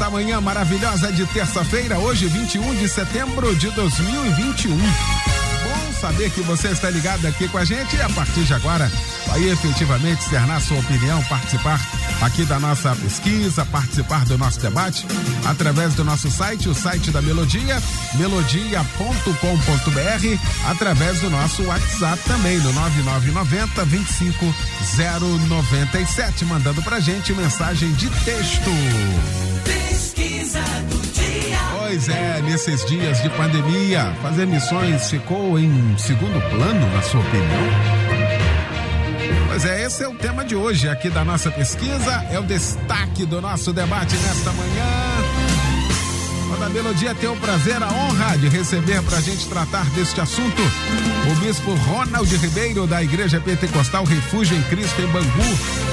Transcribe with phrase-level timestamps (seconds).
[0.00, 4.74] esta manhã maravilhosa de terça-feira, hoje 21 de setembro de 2021.
[4.74, 8.90] Bom saber que você está ligado aqui com a gente e a partir de agora
[9.26, 11.78] vai efetivamente externar sua opinião, participar
[12.22, 15.06] aqui da nossa pesquisa, participar do nosso debate
[15.44, 17.78] através do nosso site, o site da Melodia,
[18.14, 28.70] melodia.com.br, através do nosso WhatsApp também, no 9990 25097, mandando pra gente mensagem de texto.
[30.58, 31.58] Do dia.
[31.78, 38.00] Pois é, nesses dias de pandemia, fazer missões ficou em segundo plano, na sua opinião?
[39.48, 43.24] Pois é, esse é o tema de hoje aqui da nossa pesquisa, é o destaque
[43.24, 45.50] do nosso debate nesta manhã.
[46.48, 50.20] Quando a Melodia tem o prazer, a honra de receber para a gente tratar deste
[50.20, 50.62] assunto
[51.30, 55.89] o bispo Ronald Ribeiro, da Igreja Pentecostal Refúgio em Cristo, em Bangu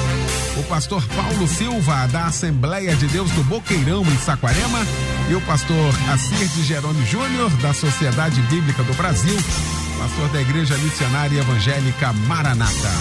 [0.59, 4.80] o pastor Paulo Silva, da Assembleia de Deus do Boqueirão, em Saquarema,
[5.30, 9.38] e o pastor Assir de Jerônimo Júnior, da Sociedade Bíblica do Brasil,
[9.99, 12.91] pastor da Igreja Missionária Evangélica Maranata.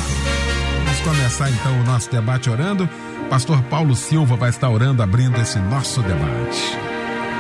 [0.85, 2.89] Vamos começar então o nosso debate orando.
[3.31, 6.79] Pastor Paulo Silva vai estar orando, abrindo esse nosso debate.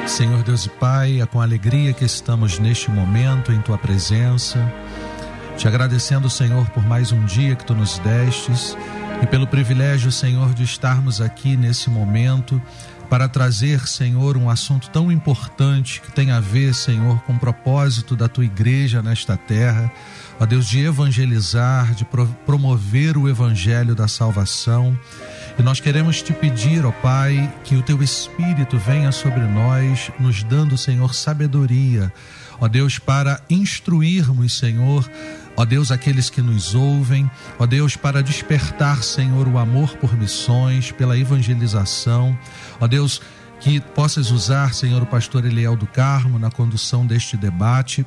[0.07, 4.59] Senhor Deus e Pai, é com alegria que estamos neste momento em tua presença,
[5.57, 8.77] te agradecendo, Senhor, por mais um dia que tu nos destes
[9.23, 12.61] e pelo privilégio, Senhor, de estarmos aqui nesse momento
[13.09, 18.17] para trazer, Senhor, um assunto tão importante que tem a ver, Senhor, com o propósito
[18.17, 19.91] da tua igreja nesta terra,
[20.41, 22.07] ó Deus, de evangelizar, de
[22.45, 24.99] promover o evangelho da salvação.
[25.59, 30.43] E nós queremos te pedir, ó Pai, que o teu Espírito venha sobre nós, nos
[30.43, 32.13] dando, Senhor, sabedoria,
[32.61, 35.09] ó Deus, para instruirmos, Senhor,
[35.57, 40.93] Ó Deus, aqueles que nos ouvem, ó Deus, para despertar, Senhor, o amor por missões,
[40.93, 42.39] pela evangelização.
[42.79, 43.23] Ó Deus,
[43.59, 48.05] que possas usar, Senhor, o pastor Eliel do Carmo na condução deste debate.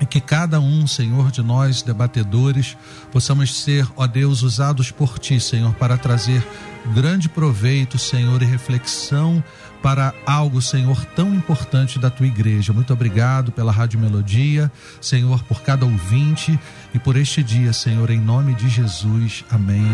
[0.00, 2.76] E que cada um, Senhor, de nós, debatedores,
[3.10, 6.46] possamos ser, ó Deus, usados por Ti, Senhor, para trazer
[6.94, 9.42] grande proveito, Senhor, e reflexão
[9.82, 12.72] para algo, Senhor, tão importante da tua igreja.
[12.72, 14.70] Muito obrigado pela Rádio Melodia,
[15.00, 16.58] Senhor, por cada ouvinte
[16.94, 19.44] e por este dia, Senhor, em nome de Jesus.
[19.50, 19.86] Amém.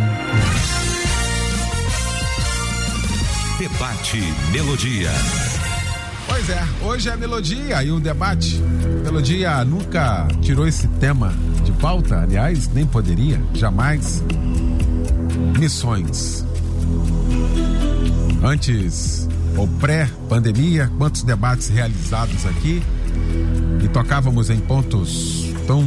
[3.58, 5.10] Debate Melodia.
[6.26, 8.58] Pois é, hoje é a melodia e o debate.
[9.04, 11.32] Melodia nunca tirou esse tema
[11.62, 14.24] de pauta, aliás, nem poderia, jamais.
[15.58, 16.44] Missões.
[18.42, 22.82] Antes ou pré-pandemia, quantos debates realizados aqui
[23.82, 25.84] e tocávamos em pontos tão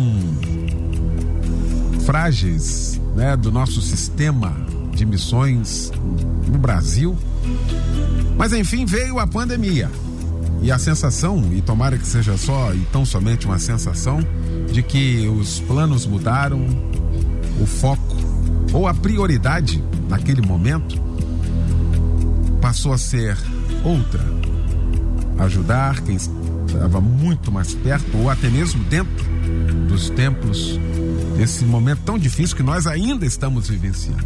[2.05, 4.55] frágeis, né, do nosso sistema
[4.93, 5.91] de missões
[6.47, 7.17] no Brasil.
[8.37, 9.89] Mas enfim, veio a pandemia.
[10.61, 14.19] E a sensação, e tomara que seja só e tão somente uma sensação,
[14.71, 16.65] de que os planos mudaram,
[17.61, 18.15] o foco
[18.73, 20.99] ou a prioridade naquele momento
[22.65, 23.37] passou a ser
[23.83, 24.19] outra.
[25.37, 29.23] Ajudar quem estava muito mais perto, ou até mesmo dentro
[29.87, 30.79] dos templos,
[31.37, 34.25] nesse momento tão difícil que nós ainda estamos vivenciando.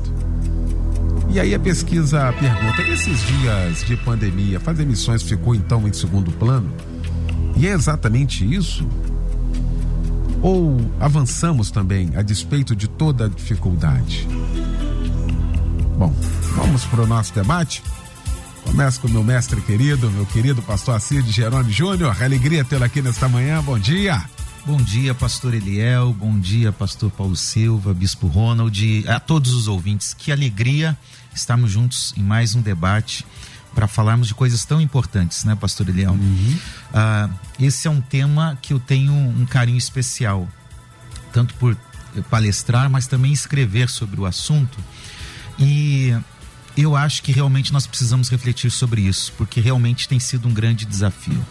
[1.30, 6.32] E aí a pesquisa pergunta: nesses dias de pandemia, fazer missões ficou então em segundo
[6.32, 6.72] plano?
[7.58, 8.88] E é exatamente isso?
[10.42, 14.26] Ou avançamos também a despeito de toda a dificuldade?
[15.98, 16.16] Bom,
[16.56, 17.84] vamos para o nosso debate.
[18.70, 22.16] Começo com o meu mestre querido, meu querido pastor Assis de Jerônimo Júnior.
[22.22, 23.64] Alegria tê-lo aqui nesta manhã.
[23.64, 24.24] Bom dia.
[24.64, 26.14] Bom dia, pastor Eliel.
[26.14, 30.14] Bom dia, pastor Paulo Silva, bispo Ronald, a todos os ouvintes.
[30.14, 30.96] Que alegria
[31.34, 33.26] estarmos juntos em mais um debate
[33.74, 36.12] para falarmos de coisas tão importantes, né, pastor Eliel?
[36.12, 36.58] Uhum.
[36.94, 40.48] Uh, esse é um tema que eu tenho um carinho especial,
[41.34, 41.76] tanto por
[42.30, 44.78] palestrar, mas também escrever sobre o assunto.
[45.58, 46.16] E
[46.82, 50.86] eu acho que realmente nós precisamos refletir sobre isso, porque realmente tem sido um grande
[50.86, 51.46] desafio.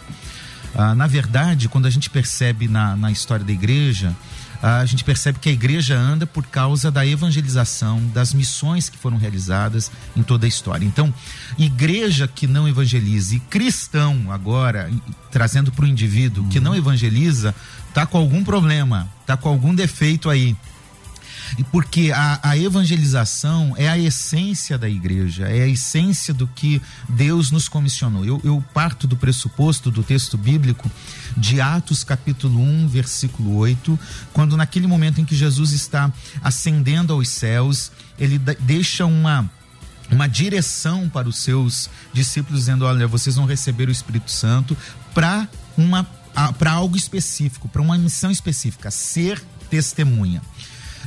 [0.75, 4.15] Ah, na verdade, quando a gente percebe na, na história da igreja,
[4.61, 9.17] a gente percebe que a igreja anda por causa da evangelização, das missões que foram
[9.17, 10.85] realizadas em toda a história.
[10.85, 11.13] Então,
[11.57, 14.91] igreja que não evangeliza e cristão agora,
[15.31, 17.55] trazendo para o indivíduo que não evangeliza,
[17.93, 20.55] tá com algum problema, tá com algum defeito aí.
[21.71, 27.51] Porque a, a, evangelização é a essência da igreja, é a essência do que Deus
[27.51, 28.25] nos comissionou.
[28.25, 30.89] Eu, eu parto do pressuposto do texto bíblico
[31.35, 33.99] de Atos capítulo 1, versículo 8,
[34.33, 36.11] quando naquele momento em que Jesus está
[36.41, 39.49] ascendendo aos céus, ele deixa uma
[40.11, 44.75] uma direção para os seus discípulos dizendo, olha, vocês vão receber o Espírito Santo
[45.13, 45.47] para
[45.77, 46.03] uma
[46.57, 50.41] para algo específico, para uma missão específica, ser testemunha.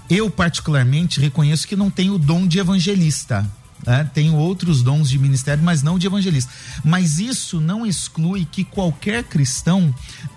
[0.09, 3.49] Eu, particularmente, reconheço que não tenho o dom de evangelista.
[3.87, 4.09] Né?
[4.15, 6.53] Tenho outros dons de ministério, mas não de evangelista.
[6.85, 9.93] Mas isso não exclui que qualquer cristão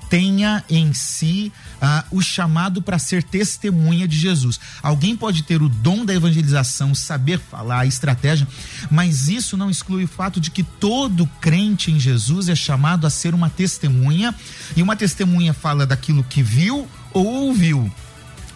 [0.09, 1.51] tenha em si
[1.81, 4.59] uh, o chamado para ser testemunha de Jesus.
[4.81, 8.47] Alguém pode ter o dom da evangelização, saber falar, a estratégia,
[8.89, 13.09] mas isso não exclui o fato de que todo crente em Jesus é chamado a
[13.09, 14.33] ser uma testemunha,
[14.75, 17.91] e uma testemunha fala daquilo que viu ou ouviu.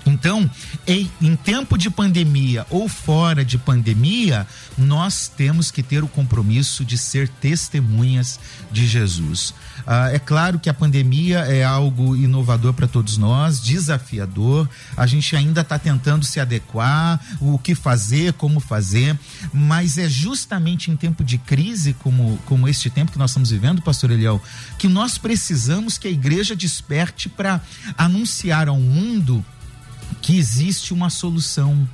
[0.09, 0.49] Então,
[0.87, 4.47] em, em, tempo de pandemia ou fora de pandemia,
[4.77, 8.39] nós temos que ter o compromisso de ser testemunhas
[8.71, 9.53] de Jesus.
[9.85, 14.67] Ah, é claro que a pandemia é algo inovador para todos nós, desafiador.
[14.97, 19.17] A gente ainda está tentando se adequar, o que fazer, como fazer,
[19.53, 23.81] mas é justamente em tempo de crise, como, como este tempo que nós estamos vivendo,
[23.81, 24.41] Pastor Eliel,
[24.77, 27.61] que nós precisamos que a igreja desperte para
[27.97, 29.45] anunciar ao mundo
[30.21, 31.87] que existe uma solução,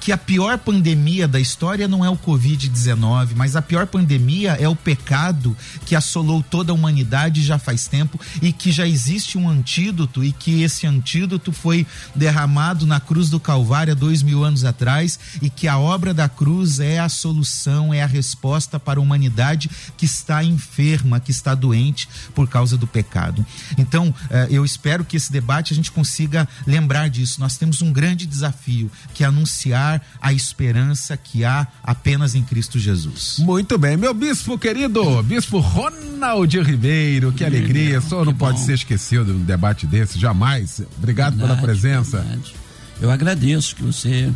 [0.00, 4.68] que a pior pandemia da história não é o Covid-19, mas a pior pandemia é
[4.68, 9.48] o pecado que assolou toda a humanidade já faz tempo e que já existe um
[9.48, 14.64] antídoto e que esse antídoto foi derramado na cruz do Calvário há dois mil anos
[14.64, 19.02] atrás e que a obra da cruz é a solução, é a resposta para a
[19.02, 23.44] humanidade que está enferma, que está doente por causa do pecado.
[23.76, 27.40] Então, eh, eu espero que esse debate a gente consiga lembrar disso.
[27.40, 32.78] Nós temos um grande desafio, que é anunciar a esperança que há apenas em Cristo
[32.78, 33.36] Jesus.
[33.38, 38.74] Muito bem, meu bispo querido, bispo Ronald Ribeiro, que alegria, o senhor não pode ser
[38.74, 40.82] esquecido num debate desse, jamais.
[40.98, 42.20] Obrigado verdade, pela presença.
[42.20, 42.54] Verdade.
[43.00, 44.32] Eu agradeço que você,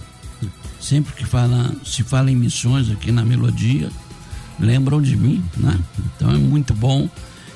[0.81, 3.91] sempre que fala, se fala em missões aqui na Melodia,
[4.59, 5.79] lembram de mim, né?
[6.17, 7.09] Então é muito bom.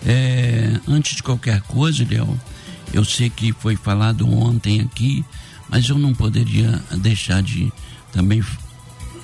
[0.06, 2.38] É, antes de qualquer coisa, Léo,
[2.93, 5.25] eu sei que foi falado ontem aqui
[5.70, 7.72] mas eu não poderia deixar de
[8.12, 8.44] também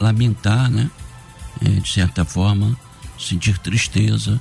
[0.00, 0.88] lamentar, né?
[1.64, 2.78] É, de certa forma,
[3.18, 4.40] sentir tristeza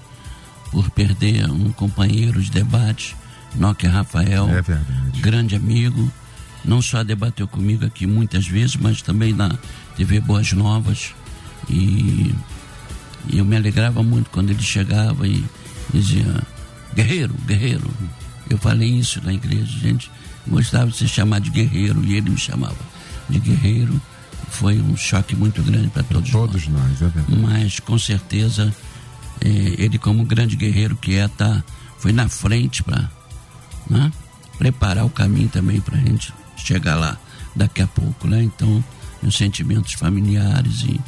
[0.71, 3.15] por perder um companheiro de debate,
[3.55, 6.11] Nokia Rafael, é grande amigo,
[6.63, 9.57] não só debateu comigo aqui muitas vezes, mas também na
[9.95, 11.15] TV Boas Novas.
[11.69, 12.35] E,
[13.29, 15.43] e eu me alegrava muito quando ele chegava e
[15.93, 16.25] dizia:
[16.93, 17.89] Guerreiro, guerreiro.
[18.47, 20.11] Eu falei isso na igreja, gente
[20.47, 22.77] gostava de ser chamado de guerreiro e ele me chamava
[23.29, 23.99] de guerreiro.
[24.49, 26.81] Foi um choque muito grande para todos, todos nós.
[26.81, 27.41] nós é verdade.
[27.41, 28.73] Mas com certeza
[29.41, 29.47] é,
[29.77, 31.63] ele, como grande guerreiro que é, tá,
[31.97, 33.09] foi na frente para
[33.89, 34.11] né,
[34.57, 37.17] preparar o caminho também para a gente chegar lá
[37.55, 38.27] daqui a pouco.
[38.27, 38.43] Né?
[38.43, 38.83] Então,
[39.23, 40.99] os sentimentos familiares e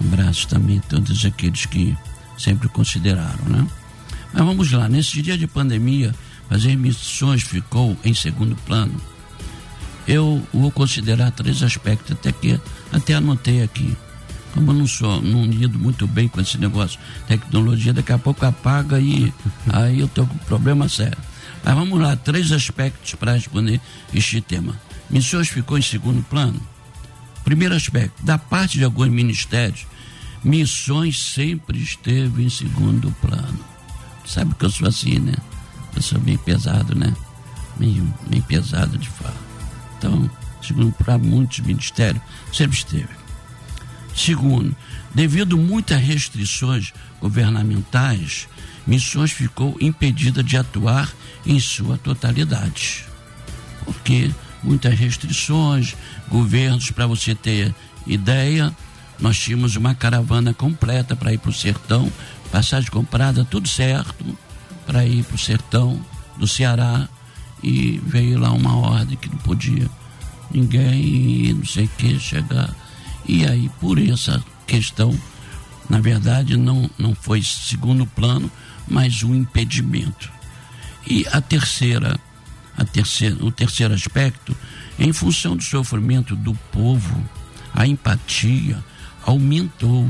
[0.00, 1.96] um abraço também a todos aqueles que
[2.36, 3.44] sempre consideraram.
[3.46, 3.66] Né?
[4.32, 6.14] Mas vamos lá, nesse dia de pandemia
[6.48, 8.94] fazer missões ficou em segundo plano.
[10.06, 12.58] Eu vou considerar três aspectos, até que
[12.92, 13.96] até anotei aqui.
[14.54, 18.44] Como eu não sou, não lido muito bem com esse negócio tecnologia, daqui a pouco
[18.46, 19.32] apaga e
[19.70, 21.18] aí eu tenho um problema sério.
[21.62, 23.80] Mas vamos lá, três aspectos para responder
[24.14, 24.74] este tema.
[25.10, 26.60] Missões ficou em segundo plano.
[27.44, 29.86] Primeiro aspecto, da parte de alguns ministérios,
[30.42, 33.58] missões sempre esteve em segundo plano.
[34.24, 35.34] Sabe que eu sou assim, né?
[35.94, 37.14] Eu sou meio pesado, né?
[37.78, 39.36] Meio, meio pesado de fala.
[39.96, 40.30] Então,
[40.62, 43.08] segundo para muitos ministérios, sempre esteve.
[44.14, 44.74] Segundo,
[45.14, 48.48] devido muitas restrições governamentais,
[48.88, 51.12] Missões ficou impedida de atuar
[51.44, 53.04] em sua totalidade.
[53.84, 54.30] Porque
[54.62, 55.94] muitas restrições,
[56.26, 57.74] governos, para você ter
[58.06, 58.74] ideia,
[59.20, 62.10] nós tínhamos uma caravana completa para ir para o sertão,
[62.50, 64.24] passagem comprada, tudo certo
[64.88, 66.00] para ir para o sertão
[66.38, 67.06] do Ceará
[67.62, 69.86] e veio lá uma ordem que não podia
[70.50, 72.74] ninguém, não sei o que, chegar.
[73.26, 75.14] E aí, por essa questão,
[75.90, 78.50] na verdade, não, não foi segundo plano,
[78.88, 80.30] mas um impedimento.
[81.06, 82.18] E a terceira,
[82.74, 84.56] a terceira, o terceiro aspecto,
[84.98, 87.22] em função do sofrimento do povo,
[87.74, 88.82] a empatia
[89.22, 90.08] aumentou,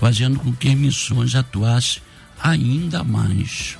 [0.00, 2.02] fazendo com que missões atuassem
[2.42, 3.78] ainda mais.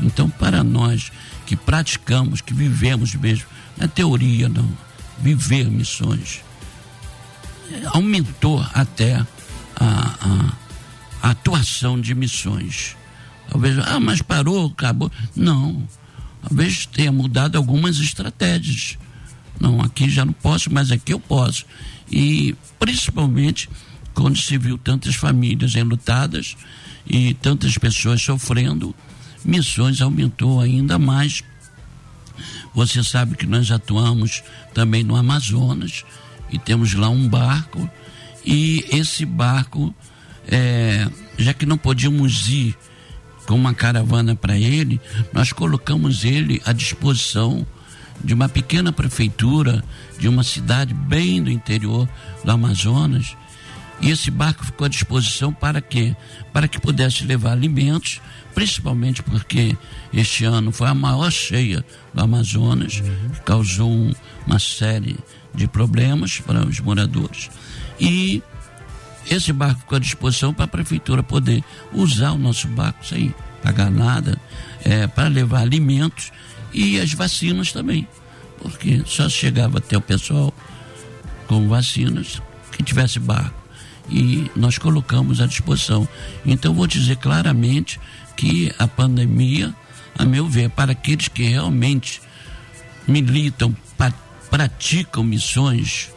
[0.00, 1.10] Então, para nós
[1.46, 4.68] que praticamos, que vivemos mesmo, não é teoria, não,
[5.18, 6.42] viver missões,
[7.86, 9.26] aumentou até a,
[9.80, 10.52] a,
[11.22, 12.96] a atuação de missões.
[13.48, 15.10] Talvez, ah, mas parou, acabou.
[15.34, 15.86] Não.
[16.42, 18.98] Talvez tenha mudado algumas estratégias.
[19.58, 21.64] Não, aqui já não posso, mas aqui eu posso.
[22.10, 23.68] E principalmente
[24.14, 26.56] quando se viu tantas famílias enlutadas
[27.06, 28.94] e tantas pessoas sofrendo,
[29.46, 31.42] missões aumentou ainda mais.
[32.74, 34.42] Você sabe que nós atuamos
[34.74, 36.04] também no Amazonas
[36.50, 37.88] e temos lá um barco
[38.44, 39.94] e esse barco,
[40.46, 42.76] é, já que não podíamos ir
[43.46, 45.00] com uma caravana para ele,
[45.32, 47.66] nós colocamos ele à disposição
[48.22, 49.84] de uma pequena prefeitura
[50.18, 52.08] de uma cidade bem do interior
[52.44, 53.36] do Amazonas.
[54.00, 56.14] E esse barco ficou à disposição para quê?
[56.52, 58.20] Para que pudesse levar alimentos,
[58.54, 59.76] principalmente porque
[60.12, 64.12] este ano foi a maior cheia do Amazonas, que causou um,
[64.46, 65.16] uma série
[65.54, 67.50] de problemas para os moradores.
[67.98, 68.42] E
[69.30, 73.90] esse barco ficou à disposição para a prefeitura poder usar o nosso barco sem pagar
[73.90, 74.38] nada,
[74.84, 76.30] é, para levar alimentos
[76.72, 78.06] e as vacinas também,
[78.60, 80.54] porque só chegava até o pessoal
[81.48, 83.65] com vacinas que tivesse barco
[84.08, 86.08] e nós colocamos à disposição.
[86.44, 88.00] Então vou dizer claramente
[88.36, 89.74] que a pandemia,
[90.16, 92.20] a meu ver, para aqueles que realmente
[93.06, 93.74] militam,
[94.50, 96.10] praticam missões,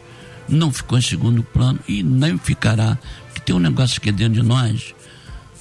[0.48, 2.98] não ficou em segundo plano e nem ficará.
[3.26, 4.94] Porque tem um negócio aqui dentro de nós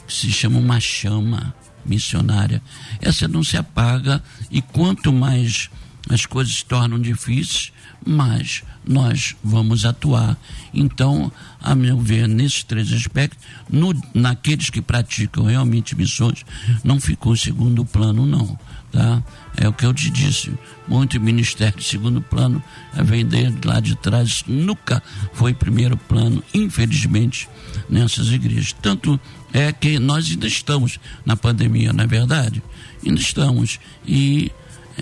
[0.07, 1.53] que se chama uma chama
[1.85, 2.61] missionária.
[3.01, 5.69] Essa não se apaga e quanto mais
[6.09, 7.71] as coisas se tornam difíceis,
[8.05, 10.37] mais nós vamos atuar.
[10.73, 13.37] Então, a meu ver, nesses três aspectos,
[13.69, 16.43] no, naqueles que praticam realmente missões,
[16.83, 18.57] não ficou segundo plano, não.
[18.91, 19.21] Tá?
[19.55, 20.51] É o que eu te disse.
[20.87, 25.03] Muito ministério de segundo plano a vender lá de trás nunca
[25.33, 27.47] foi primeiro plano, infelizmente,
[27.87, 28.73] nessas igrejas.
[28.81, 29.19] Tanto
[29.53, 32.63] é que nós ainda estamos na pandemia, não é verdade?
[33.05, 33.79] Ainda estamos.
[34.07, 34.58] E eh,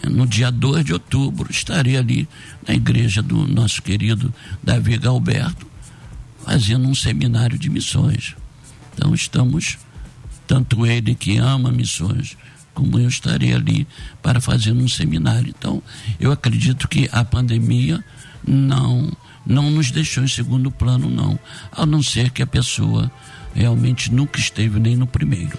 [0.09, 2.27] no dia 2 de outubro estarei ali
[2.67, 5.65] na igreja do nosso querido Davi Galberto,
[6.43, 8.35] fazendo um seminário de missões.
[8.93, 9.77] Então estamos,
[10.45, 12.37] tanto ele que ama missões,
[12.73, 13.87] como eu estarei ali
[14.21, 15.53] para fazer um seminário.
[15.57, 15.81] Então,
[16.19, 18.03] eu acredito que a pandemia
[18.45, 19.11] não
[19.47, 21.39] não nos deixou em segundo plano, não,
[21.71, 23.09] a não ser que a pessoa
[23.55, 25.57] realmente nunca esteve nem no primeiro.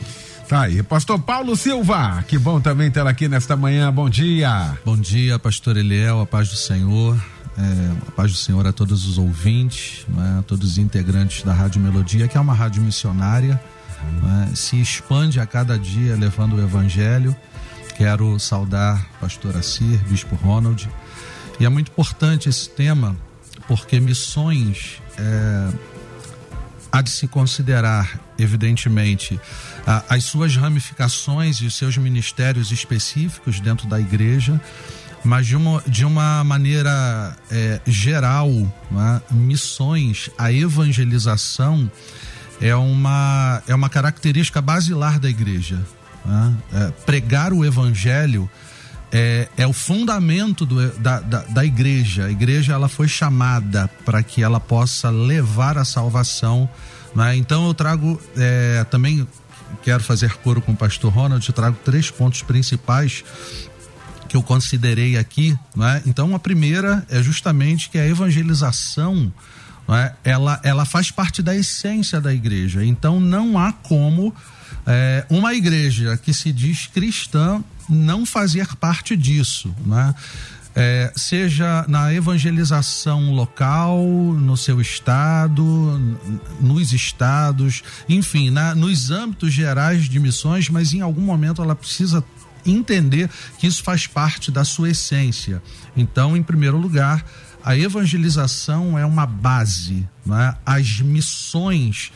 [0.49, 4.79] Tá aí, pastor Paulo Silva, que bom também tê-lo aqui nesta manhã, bom dia.
[4.83, 7.23] Bom dia, pastor Eliel, a paz do Senhor,
[7.59, 11.53] é, a paz do Senhor a todos os ouvintes, né, a todos os integrantes da
[11.53, 13.61] Rádio Melodia, que é uma rádio missionária,
[14.23, 17.37] né, se expande a cada dia levando o evangelho.
[17.99, 20.89] Quero saudar pastor Assir, bispo Ronald.
[21.61, 23.15] E é muito importante esse tema,
[23.67, 25.69] porque missões é,
[26.91, 29.41] há de se considerar, evidentemente,
[30.09, 34.61] as suas ramificações e os seus ministérios específicos dentro da igreja,
[35.25, 38.51] mas de uma, de uma maneira é, geral,
[38.91, 39.21] né?
[39.31, 41.91] missões, a evangelização
[42.61, 45.79] é uma, é uma característica basilar da igreja.
[46.25, 46.55] Né?
[46.73, 48.49] É, pregar o evangelho
[49.11, 52.27] é, é o fundamento do, da, da, da, igreja.
[52.27, 56.69] A igreja ela foi chamada para que ela possa levar a salvação.
[57.15, 57.37] Né?
[57.37, 59.27] Então eu trago é, também
[59.83, 63.25] quero fazer coro com o pastor Ronald, eu trago três pontos principais
[64.29, 65.57] que eu considerei aqui.
[65.75, 66.03] Né?
[66.07, 69.33] Então a primeira é justamente que a evangelização
[69.89, 70.13] é?
[70.23, 72.85] ela, ela faz parte da essência da igreja.
[72.85, 74.35] Então não há como
[74.87, 79.75] é, uma igreja que se diz cristã não fazer parte disso.
[79.87, 80.15] Né?
[80.81, 85.65] É, seja na evangelização local, no seu estado,
[86.61, 92.23] nos estados, enfim, na, nos âmbitos gerais de missões, mas em algum momento ela precisa
[92.65, 95.61] entender que isso faz parte da sua essência.
[95.97, 97.25] Então, em primeiro lugar,
[97.65, 100.55] a evangelização é uma base, é?
[100.65, 102.13] as missões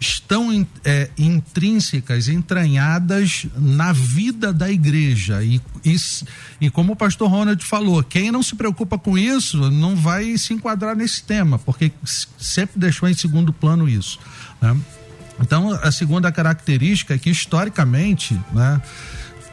[0.00, 5.42] estão é, intrínsecas, entranhadas na vida da igreja.
[5.42, 5.96] E, e,
[6.60, 10.54] e, como o pastor Ronald falou, quem não se preocupa com isso não vai se
[10.54, 11.90] enquadrar nesse tema, porque
[12.38, 14.18] sempre deixou em segundo plano isso.
[14.60, 14.76] Né?
[15.40, 18.80] Então, a segunda característica é que, historicamente, né,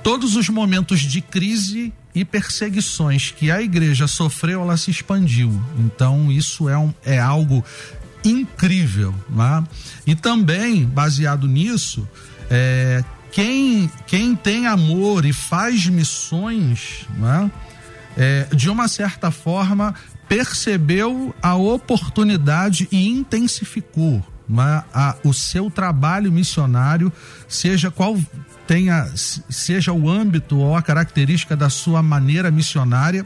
[0.03, 5.61] todos os momentos de crise e perseguições que a igreja sofreu, ela se expandiu.
[5.79, 7.63] Então, isso é, um, é algo
[8.29, 9.13] incrível.
[9.29, 9.63] Né?
[10.05, 12.07] E também, baseado nisso,
[12.49, 17.51] é, quem, quem tem amor e faz missões, né?
[18.17, 19.93] é, de uma certa forma,
[20.27, 24.83] percebeu a oportunidade e intensificou né?
[24.93, 27.11] a, o seu trabalho missionário,
[27.47, 28.17] seja qual
[28.67, 33.25] tenha seja o âmbito ou a característica da sua maneira missionária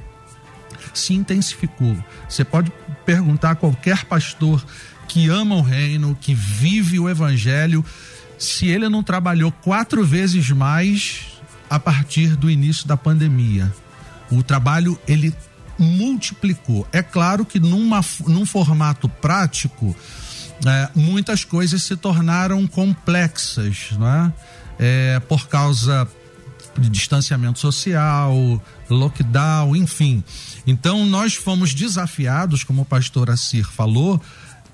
[0.94, 1.98] se intensificou.
[2.27, 2.72] Você pode
[3.06, 4.65] perguntar a qualquer pastor
[5.10, 7.84] que ama o reino, que vive o evangelho,
[8.38, 13.74] se ele não trabalhou quatro vezes mais a partir do início da pandemia.
[14.32, 15.34] O trabalho ele
[15.78, 16.88] multiplicou.
[16.94, 19.96] É claro que numa, num formato prático,
[20.66, 24.32] é, muitas coisas se tornaram complexas, né?
[24.78, 26.08] é, por causa
[26.78, 30.24] de distanciamento social, lockdown, enfim.
[30.66, 34.22] Então nós fomos desafiados, como o pastor Assir falou,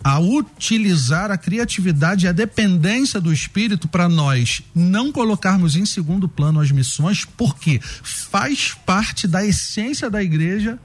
[0.05, 6.29] a utilizar a criatividade e a dependência do Espírito para nós não colocarmos em segundo
[6.29, 10.77] plano as missões, porque faz parte da essência da igreja,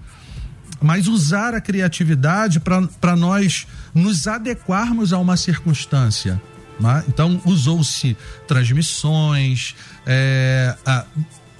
[0.80, 6.40] mas usar a criatividade para nós nos adequarmos a uma circunstância.
[6.80, 7.04] Né?
[7.06, 8.16] Então, usou-se
[8.48, 9.74] transmissões,
[10.06, 11.04] é, a,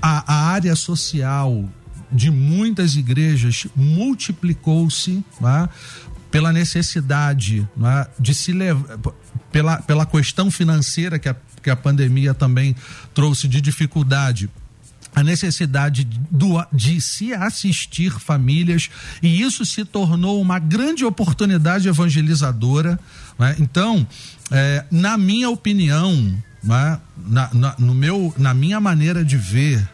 [0.01, 1.69] a, a, área social
[2.11, 5.69] de muitas igrejas multiplicou-se né?
[6.31, 8.07] Pela necessidade né?
[8.19, 8.99] de se levar,
[9.51, 12.75] pela, pela questão financeira que a, que a pandemia também
[13.13, 14.49] trouxe de dificuldade
[15.15, 18.89] a necessidade do, de se assistir famílias
[19.23, 22.99] e isso se tornou uma grande oportunidade evangelizadora.
[23.39, 23.57] Né?
[23.59, 24.07] Então,
[24.51, 26.15] é, na minha opinião,
[26.63, 27.01] né?
[27.27, 29.87] na, na, no meu, na minha maneira de ver,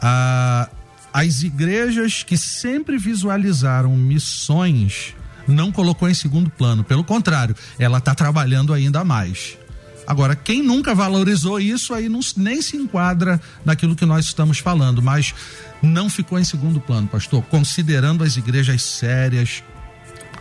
[0.00, 0.68] a,
[1.12, 5.14] as igrejas que sempre visualizaram missões
[5.52, 6.82] não colocou em segundo plano.
[6.82, 9.58] Pelo contrário, ela está trabalhando ainda mais.
[10.06, 15.00] Agora, quem nunca valorizou isso aí não, nem se enquadra naquilo que nós estamos falando,
[15.00, 15.34] mas
[15.80, 17.42] não ficou em segundo plano, pastor.
[17.44, 19.62] Considerando as igrejas sérias,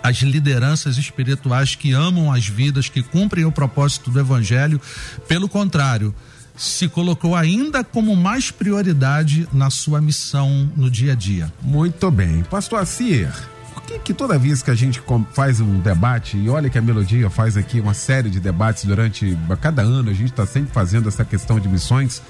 [0.02, 4.82] as lideranças espirituais que amam as vidas, que cumprem o propósito do evangelho,
[5.28, 6.14] pelo contrário,
[6.58, 11.52] se colocou ainda como mais prioridade na sua missão no dia a dia.
[11.62, 12.44] Muito bem.
[12.44, 13.32] Pastor Assir,
[13.82, 15.02] por que, que toda vez que a gente
[15.34, 19.38] faz um debate, e olha que a Melodia faz aqui uma série de debates durante
[19.60, 22.22] cada ano, a gente está sempre fazendo essa questão de missões,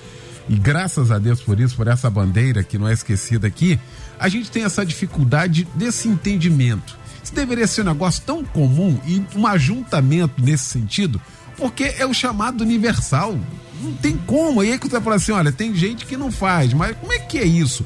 [0.49, 3.79] e graças a Deus por isso, por essa bandeira que não é esquecida aqui,
[4.19, 6.97] a gente tem essa dificuldade desse entendimento.
[7.23, 11.21] Isso deveria ser um negócio tão comum e um ajuntamento nesse sentido,
[11.57, 13.37] porque é o chamado universal.
[13.81, 14.63] Não tem como.
[14.63, 17.19] E aí que você fala assim: olha, tem gente que não faz, mas como é
[17.19, 17.85] que é isso?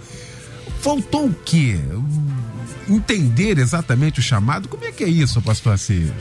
[0.81, 1.79] Faltou o quê?
[2.87, 4.67] Entender exatamente o chamado.
[4.67, 6.11] Como é que é isso, pastor Assis?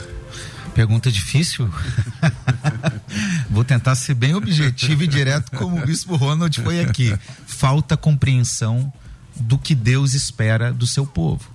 [0.74, 1.70] Pergunta difícil.
[3.48, 7.16] Vou tentar ser bem objetivo e direto, como o bispo Ronald foi aqui.
[7.46, 8.92] Falta compreensão
[9.36, 11.48] do que Deus espera do seu povo.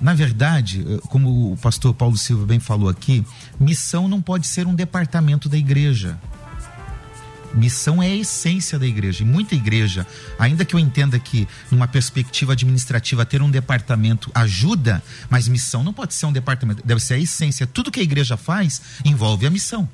[0.00, 3.24] Na verdade, como o pastor Paulo Silva bem falou aqui,
[3.58, 6.18] missão não pode ser um departamento da igreja.
[7.54, 9.22] Missão é a essência da igreja.
[9.22, 10.06] E muita igreja,
[10.38, 15.92] ainda que eu entenda que, numa perspectiva administrativa, ter um departamento ajuda, mas missão não
[15.92, 17.66] pode ser um departamento, deve ser a essência.
[17.66, 19.88] Tudo que a igreja faz envolve a missão.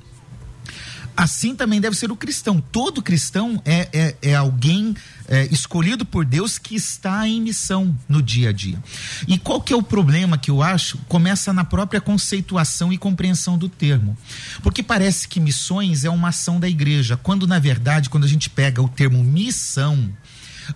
[1.15, 2.61] Assim também deve ser o cristão.
[2.71, 4.93] Todo cristão é, é, é alguém
[5.27, 8.81] é, escolhido por Deus que está em missão no dia a dia.
[9.27, 10.97] E qual que é o problema que eu acho?
[11.07, 14.17] Começa na própria conceituação e compreensão do termo.
[14.61, 18.49] Porque parece que missões é uma ação da igreja, quando na verdade, quando a gente
[18.49, 20.09] pega o termo missão,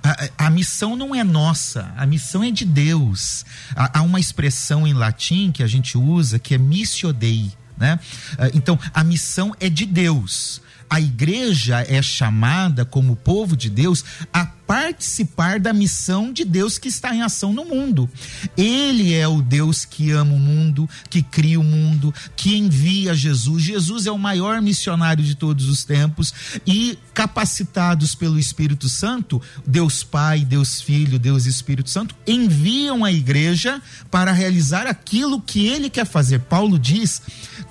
[0.03, 3.45] a, a, missão não é nossa, a missão é de Deus.
[3.75, 7.99] Há, há, uma expressão em latim que a gente usa que é missio dei, né?
[8.37, 10.61] Ah, então, a missão é de Deus.
[10.89, 16.89] A igreja é chamada, como povo de Deus, a participar da missão de Deus que
[16.89, 18.07] está em ação no mundo.
[18.55, 23.63] Ele é o Deus que ama o mundo, que cria o mundo, que envia Jesus.
[23.63, 26.33] Jesus é o maior missionário de todos os tempos
[26.67, 33.81] e capacitados pelo Espírito Santo, Deus Pai, Deus Filho, Deus Espírito Santo enviam a igreja
[34.11, 36.41] para realizar aquilo que ele quer fazer.
[36.41, 37.21] Paulo diz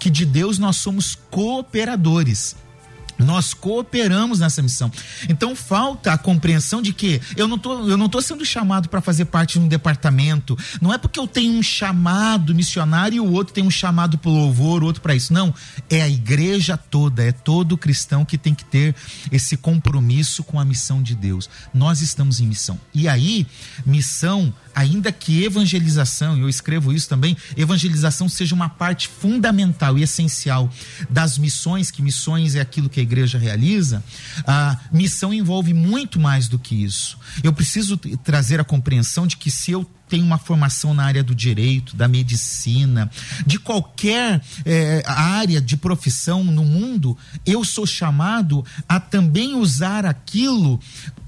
[0.01, 2.57] que de Deus nós somos cooperadores.
[3.19, 4.91] Nós cooperamos nessa missão.
[5.29, 9.01] Então falta a compreensão de que eu não tô, eu não tô sendo chamado para
[9.01, 10.57] fazer parte de um departamento.
[10.81, 14.31] Não é porque eu tenho um chamado missionário e o outro tem um chamado para
[14.31, 15.33] louvor, outro para isso.
[15.33, 15.55] Não,
[15.91, 18.95] é a igreja toda, é todo cristão que tem que ter
[19.33, 21.49] esse compromisso com a missão de Deus.
[21.75, 22.79] Nós estamos em missão.
[22.95, 23.47] E aí,
[23.85, 30.73] missão ainda que evangelização, eu escrevo isso também, evangelização seja uma parte fundamental e essencial
[31.11, 34.05] das missões, que missões é aquilo que a igreja realiza,
[34.47, 37.19] a missão envolve muito mais do que isso.
[37.43, 41.35] Eu preciso trazer a compreensão de que se eu tenho uma formação na área do
[41.35, 43.11] direito, da medicina,
[43.45, 50.81] de qualquer é, área de profissão no mundo, eu sou chamado a também usar aquilo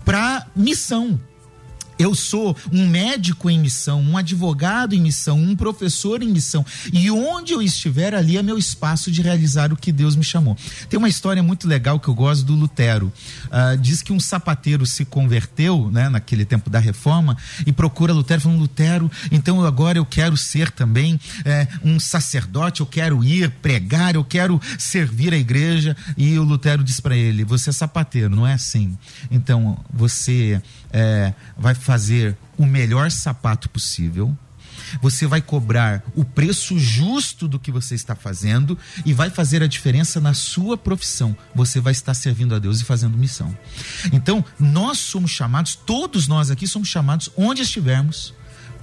[0.05, 1.21] para missão
[2.01, 6.65] eu sou um médico em missão, um advogado em missão, um professor em missão.
[6.91, 10.57] E onde eu estiver, ali é meu espaço de realizar o que Deus me chamou.
[10.89, 13.13] Tem uma história muito legal que eu gosto do Lutero.
[13.47, 17.37] Uh, diz que um sapateiro se converteu, né, naquele tempo da reforma,
[17.67, 22.87] e procura Lutero, falando: Lutero, então agora eu quero ser também é, um sacerdote, eu
[22.87, 25.95] quero ir pregar, eu quero servir a igreja.
[26.17, 28.97] E o Lutero diz para ele: Você é sapateiro, não é assim.
[29.31, 31.90] Então você é, vai fazer
[32.59, 34.37] o melhor sapato possível,
[35.01, 39.67] você vai cobrar o preço justo do que você está fazendo e vai fazer a
[39.67, 41.37] diferença na sua profissão.
[41.55, 43.57] Você vai estar servindo a Deus e fazendo missão.
[44.13, 48.35] Então, nós somos chamados, todos nós aqui somos chamados, onde estivermos,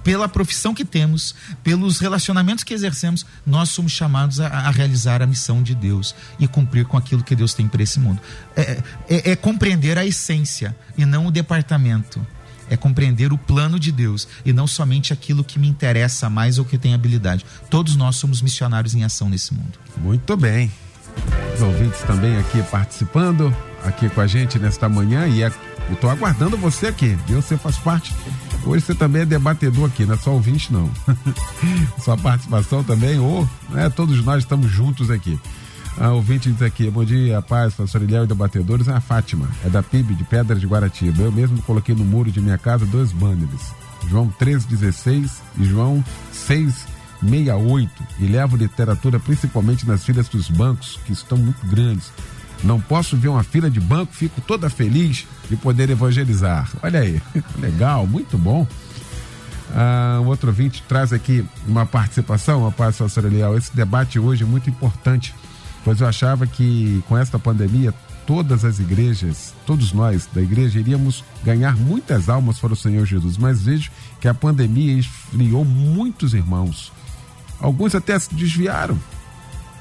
[0.04, 5.26] pela profissão que temos, pelos relacionamentos que exercemos, nós somos chamados a, a realizar a
[5.26, 8.20] missão de Deus e cumprir com aquilo que Deus tem para esse mundo.
[8.56, 12.24] É, é, é compreender a essência e não o departamento
[12.70, 16.64] é compreender o plano de Deus e não somente aquilo que me interessa mais ou
[16.64, 17.44] que tem habilidade.
[17.70, 19.78] Todos nós somos missionários em ação nesse mundo.
[19.96, 20.70] Muito bem.
[21.54, 23.54] Os ouvintes também aqui participando,
[23.84, 25.52] aqui com a gente nesta manhã e é,
[25.88, 27.42] eu estou aguardando você aqui, viu?
[27.42, 28.14] Você faz parte
[28.64, 30.90] Hoje você também é debatedor aqui, não é só ouvinte, não.
[32.02, 35.38] Sua participação também, ou né, todos nós estamos juntos aqui.
[36.00, 39.68] A ouvinte diz aqui, bom dia, paz, pastor Ilhéu e debatedores, é a Fátima, é
[39.68, 41.22] da PIB de Pedra de Guaratiba.
[41.22, 43.72] Eu mesmo coloquei no muro de minha casa dois banners,
[44.08, 47.88] João 3,16 e João 6,68,
[48.20, 52.12] e levo literatura principalmente nas filas dos bancos, que estão muito grandes.
[52.62, 56.70] Não posso ver uma fila de banco, fico toda feliz de poder evangelizar.
[56.80, 57.20] Olha aí,
[57.58, 58.64] legal, muito bom.
[59.74, 63.56] Ah, um outro ouvinte traz aqui uma participação, a paz Leal.
[63.56, 65.34] Esse debate hoje é muito importante,
[65.88, 67.94] pois eu achava que com esta pandemia
[68.26, 73.38] todas as igrejas, todos nós da igreja iríamos ganhar muitas almas para o Senhor Jesus,
[73.38, 76.92] mas vejo que a pandemia esfriou muitos irmãos.
[77.58, 78.98] Alguns até se desviaram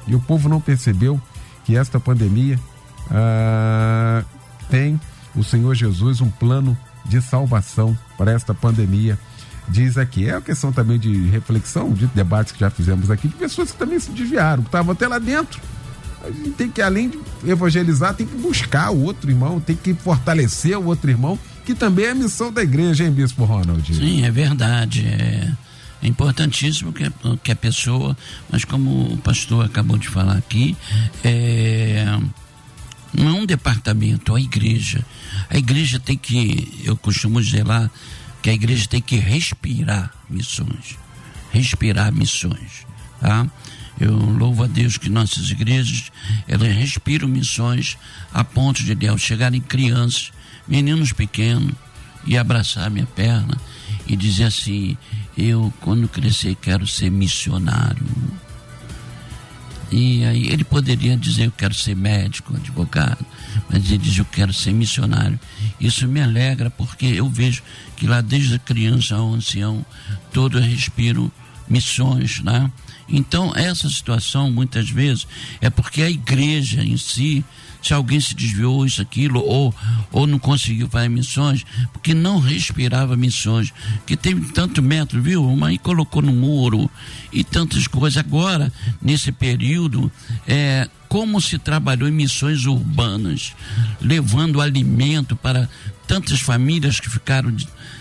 [0.07, 1.19] e o povo não percebeu
[1.65, 2.57] que esta pandemia
[3.11, 4.23] ah,
[4.69, 4.97] tem
[5.35, 9.19] o Senhor Jesus um plano de salvação para esta pandemia.
[9.67, 13.35] Diz aqui, é uma questão também de reflexão, de debates que já fizemos aqui, de
[13.35, 15.59] pessoas que também se desviaram, que estavam até lá dentro.
[16.23, 19.93] A gente tem que, além de evangelizar, tem que buscar o outro irmão, tem que
[19.93, 23.93] fortalecer o outro irmão, que também é a missão da igreja, hein, Bispo Ronald?
[23.93, 25.05] Sim, é verdade.
[25.05, 25.51] É,
[26.01, 27.11] é importantíssimo que,
[27.43, 28.17] que a pessoa,
[28.49, 30.75] mas como o pastor acabou de falar aqui,
[31.23, 32.05] é,
[33.13, 35.05] não é um departamento, é a igreja.
[35.49, 37.89] A igreja tem que, eu costumo dizer lá,
[38.41, 40.97] que a igreja tem que respirar missões.
[41.51, 42.85] Respirar missões,
[43.19, 43.47] tá?
[43.99, 46.11] Eu louvo a Deus que nossas igrejas,
[46.47, 47.97] elas respiram missões
[48.31, 50.31] a ponto de ao chegarem crianças,
[50.67, 51.73] meninos pequenos,
[52.25, 53.57] e abraçar minha perna
[54.05, 54.97] e dizer assim:
[55.37, 58.05] eu, quando crescer, quero ser missionário.
[59.89, 63.25] E aí ele poderia dizer: Eu quero ser médico, advogado,
[63.69, 65.39] mas ele diz: Eu quero ser missionário.
[65.79, 67.63] Isso me alegra porque eu vejo
[67.95, 69.85] que lá desde a criança ao ancião,
[70.33, 71.31] todos respiram
[71.69, 72.69] missões, né?
[73.09, 75.27] Então, essa situação, muitas vezes,
[75.61, 77.43] é porque a igreja em si
[77.81, 79.73] se alguém se desviou isso, aquilo, ou,
[80.11, 83.71] ou não conseguiu fazer missões, porque não respirava missões,
[84.05, 85.47] que teve tanto metro, viu?
[85.47, 86.89] Uma aí colocou no muro
[87.31, 88.17] e tantas coisas.
[88.17, 90.11] Agora, nesse período,
[90.47, 93.53] é, como se trabalhou em missões urbanas,
[94.01, 95.69] levando alimento para
[96.07, 97.51] tantas famílias que ficaram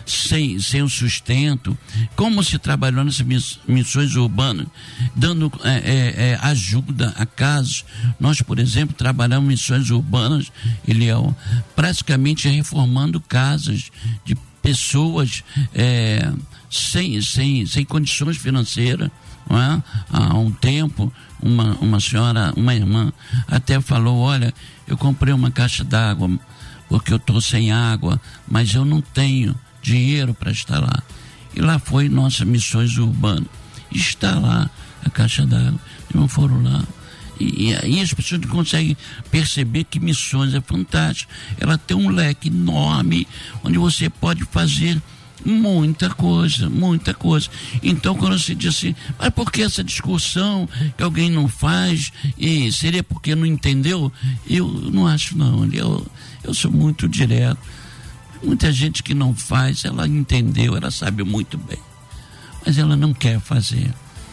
[0.06, 1.76] sem, sem o sustento,
[2.14, 3.26] como se trabalhou nessas
[3.66, 4.66] missões urbanas,
[5.14, 7.84] dando é, é, é, ajuda a casos.
[8.18, 10.52] Nós, por exemplo, trabalhamos missões urbanas,
[10.86, 11.36] Eliel,
[11.74, 13.90] praticamente reformando casas
[14.24, 15.42] de pessoas
[15.74, 16.32] é,
[16.70, 19.10] sem, sem, sem condições financeiras
[19.50, 19.82] é?
[20.10, 23.12] há um tempo, uma, uma senhora, uma irmã,
[23.46, 24.52] até falou: Olha,
[24.86, 26.30] eu comprei uma caixa d'água
[26.88, 29.54] porque eu estou sem água, mas eu não tenho
[29.86, 31.02] dinheiro para estar lá.
[31.54, 33.48] E lá foi nossa Missões Urbanas.
[33.90, 34.68] Está lá
[35.04, 35.78] a caixa d'água.
[36.12, 36.82] Não foram lá.
[37.38, 38.96] E, e, aí as pessoas conseguem
[39.30, 41.32] perceber que missões é fantástico.
[41.58, 43.28] Ela tem um leque enorme
[43.62, 45.00] onde você pode fazer
[45.44, 47.48] muita coisa, muita coisa.
[47.82, 52.12] Então, quando você diz assim, mas por que essa discussão que alguém não faz?
[52.36, 54.12] E seria porque não entendeu?
[54.48, 55.64] Eu não acho, não.
[55.72, 56.06] Eu,
[56.42, 57.58] eu sou muito direto.
[58.42, 61.78] Muita gente que não faz, ela entendeu, ela sabe muito bem.
[62.64, 63.92] Mas ela não quer fazer.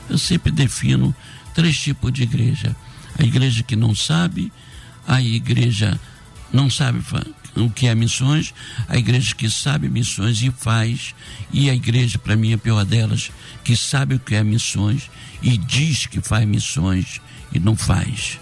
[0.10, 1.16] Eu sempre defino
[1.54, 2.76] três tipos de igreja:
[3.18, 4.52] a igreja que não sabe,
[5.08, 6.00] a igreja
[6.52, 7.02] não sabe
[7.56, 8.54] o que é missões,
[8.88, 11.14] a igreja que sabe missões e faz,
[11.52, 13.32] e a igreja, para mim, a pior delas,
[13.64, 15.10] que sabe o que é missões
[15.42, 18.40] e diz que faz missões e não faz.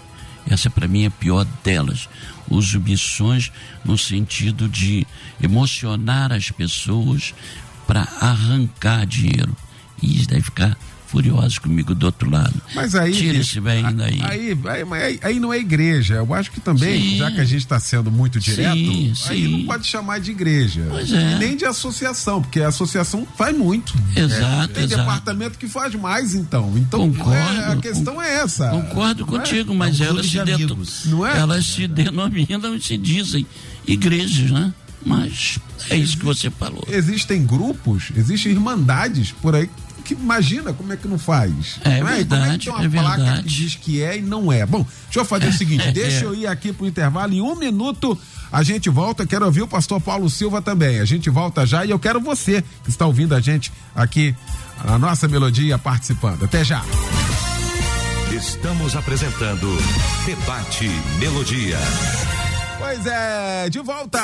[0.48, 2.08] Essa, para mim, é a pior delas.
[2.48, 3.52] Uso missões
[3.84, 5.06] no sentido de
[5.42, 7.34] emocionar as pessoas
[7.86, 9.56] para arrancar dinheiro.
[10.02, 10.76] E isso deve ficar
[11.12, 12.54] furiosos comigo do outro lado.
[12.74, 13.12] Mas aí.
[13.12, 14.18] Tira esse velho daí.
[14.22, 16.14] Aí, aí, aí, não é igreja.
[16.14, 17.16] Eu acho que também, sim.
[17.18, 19.48] já que a gente está sendo muito direto, sim, aí sim.
[19.48, 20.86] não pode chamar de igreja.
[20.88, 21.32] Pois é.
[21.32, 23.94] E nem de associação, porque a associação faz muito.
[24.16, 24.42] Exato.
[24.42, 25.02] É, tem exato.
[25.02, 26.72] departamento que faz mais, então.
[26.76, 28.70] Então, concordo, é, a questão é essa.
[28.70, 29.76] Concordo contigo, é?
[29.76, 31.38] mas é um elas, se de não é?
[31.38, 33.46] elas se denominam e se dizem
[33.86, 34.72] igrejas, né?
[35.04, 35.58] Mas
[35.90, 36.84] é isso que você falou.
[36.88, 39.68] Existem grupos, existem irmandades por aí
[40.02, 41.78] que imagina como é que não faz.
[41.84, 42.14] É não é?
[42.16, 42.40] verdade.
[42.40, 43.42] Como é que tem uma é placa verdade.
[43.42, 44.66] que diz que é e não é?
[44.66, 47.32] Bom, deixa eu fazer o seguinte: deixa eu ir aqui pro intervalo.
[47.32, 48.18] Em um minuto
[48.50, 49.26] a gente volta.
[49.26, 51.00] Quero ouvir o pastor Paulo Silva também.
[51.00, 54.34] A gente volta já e eu quero você que está ouvindo a gente aqui,
[54.84, 56.44] a nossa melodia participando.
[56.44, 56.84] Até já.
[58.30, 59.68] Estamos apresentando
[60.26, 60.88] Debate
[61.18, 61.78] Melodia.
[62.82, 64.18] Pois é, de volta!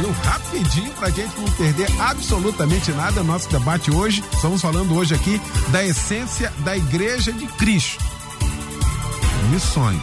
[0.00, 0.10] Viu?
[0.24, 3.22] Rapidinho pra gente não perder absolutamente nada.
[3.22, 8.04] Nosso debate hoje, estamos falando hoje aqui da essência da Igreja de Cristo.
[9.50, 10.02] Missões.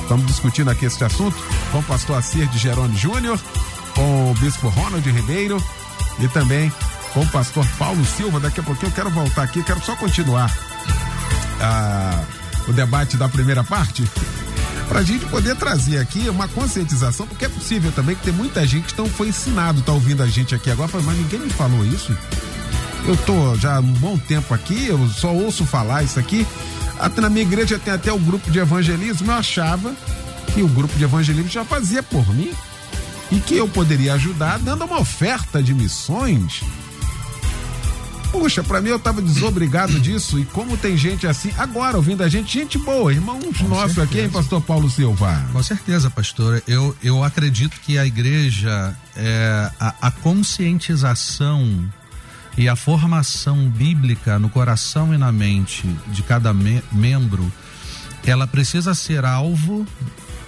[0.00, 1.36] Estamos discutindo aqui esse assunto
[1.70, 3.38] com o pastor Assir de Jerônimo Júnior,
[3.94, 5.62] com o bispo Ronald Ribeiro
[6.20, 6.72] e também
[7.12, 8.40] com o pastor Paulo Silva.
[8.40, 10.50] Daqui a pouquinho eu quero voltar aqui, quero só continuar
[11.60, 12.24] ah,
[12.66, 14.08] o debate da primeira parte
[14.92, 18.66] para a gente poder trazer aqui uma conscientização, porque é possível também que tem muita
[18.66, 21.82] gente que não foi ensinado, tá ouvindo a gente aqui agora, mas ninguém me falou
[21.82, 22.14] isso.
[23.06, 26.46] Eu tô já há um bom tempo aqui, eu só ouço falar isso aqui.
[27.00, 29.94] Até na minha igreja tem até o grupo de evangelismo, eu achava
[30.52, 32.52] que o grupo de evangelismo já fazia por mim
[33.30, 36.62] e que eu poderia ajudar dando uma oferta de missões
[38.32, 40.38] Puxa, para mim eu tava desobrigado disso.
[40.38, 44.20] E como tem gente assim, agora ouvindo a gente, gente boa, irmãos Com nossos aqui,
[44.20, 45.44] hein, pastor Paulo Silva?
[45.52, 46.62] Com certeza, pastor.
[46.66, 51.86] Eu, eu acredito que a igreja, é, a, a conscientização
[52.56, 57.52] e a formação bíblica no coração e na mente de cada me membro,
[58.24, 59.86] ela precisa ser alvo,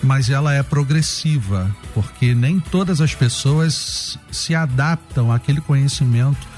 [0.03, 6.54] mas ela é progressiva, porque nem todas as pessoas se adaptam àquele conhecimento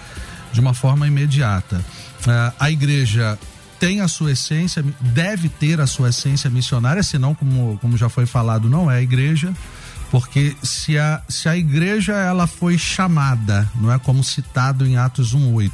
[0.56, 1.84] de uma forma imediata.
[2.22, 3.38] Uh, a igreja
[3.78, 8.24] tem a sua essência, deve ter a sua essência missionária, senão, como, como já foi
[8.24, 9.52] falado, não é a igreja,
[10.10, 15.36] porque se a, se a igreja ela foi chamada, não é como citado em Atos
[15.36, 15.70] 1,8,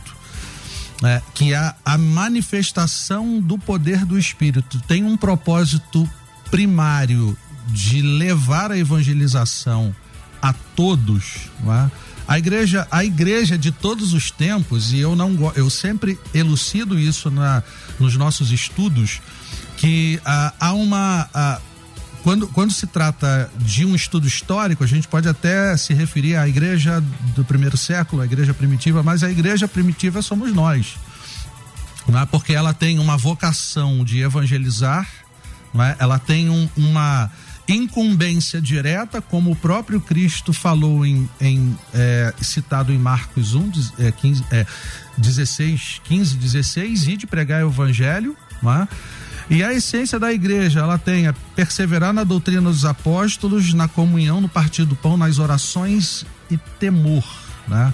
[1.04, 6.10] é, que a, a manifestação do poder do Espírito tem um propósito
[6.50, 9.94] primário de levar a evangelização
[10.40, 11.90] a todos, não é?
[12.32, 17.30] A igreja, a igreja de todos os tempos, e eu não eu sempre elucido isso
[17.30, 17.62] na,
[18.00, 19.20] nos nossos estudos,
[19.76, 21.28] que ah, há uma.
[21.34, 21.60] Ah,
[22.22, 26.48] quando, quando se trata de um estudo histórico, a gente pode até se referir à
[26.48, 27.04] igreja
[27.36, 30.96] do primeiro século, à igreja primitiva, mas a igreja primitiva somos nós.
[32.18, 32.24] É?
[32.24, 35.06] Porque ela tem uma vocação de evangelizar,
[35.74, 35.96] é?
[35.98, 37.30] ela tem um, uma
[37.68, 44.12] incumbência direta, como o próprio Cristo falou em, em é, citado em Marcos 1, é,
[44.12, 44.66] 15, é,
[45.16, 48.88] 16, 15, 16, e de pregar o evangelho, é?
[49.50, 54.40] E a essência da igreja, ela tem a perseverar na doutrina dos apóstolos, na comunhão,
[54.40, 57.24] no partir do pão, nas orações e temor,
[57.68, 57.92] né?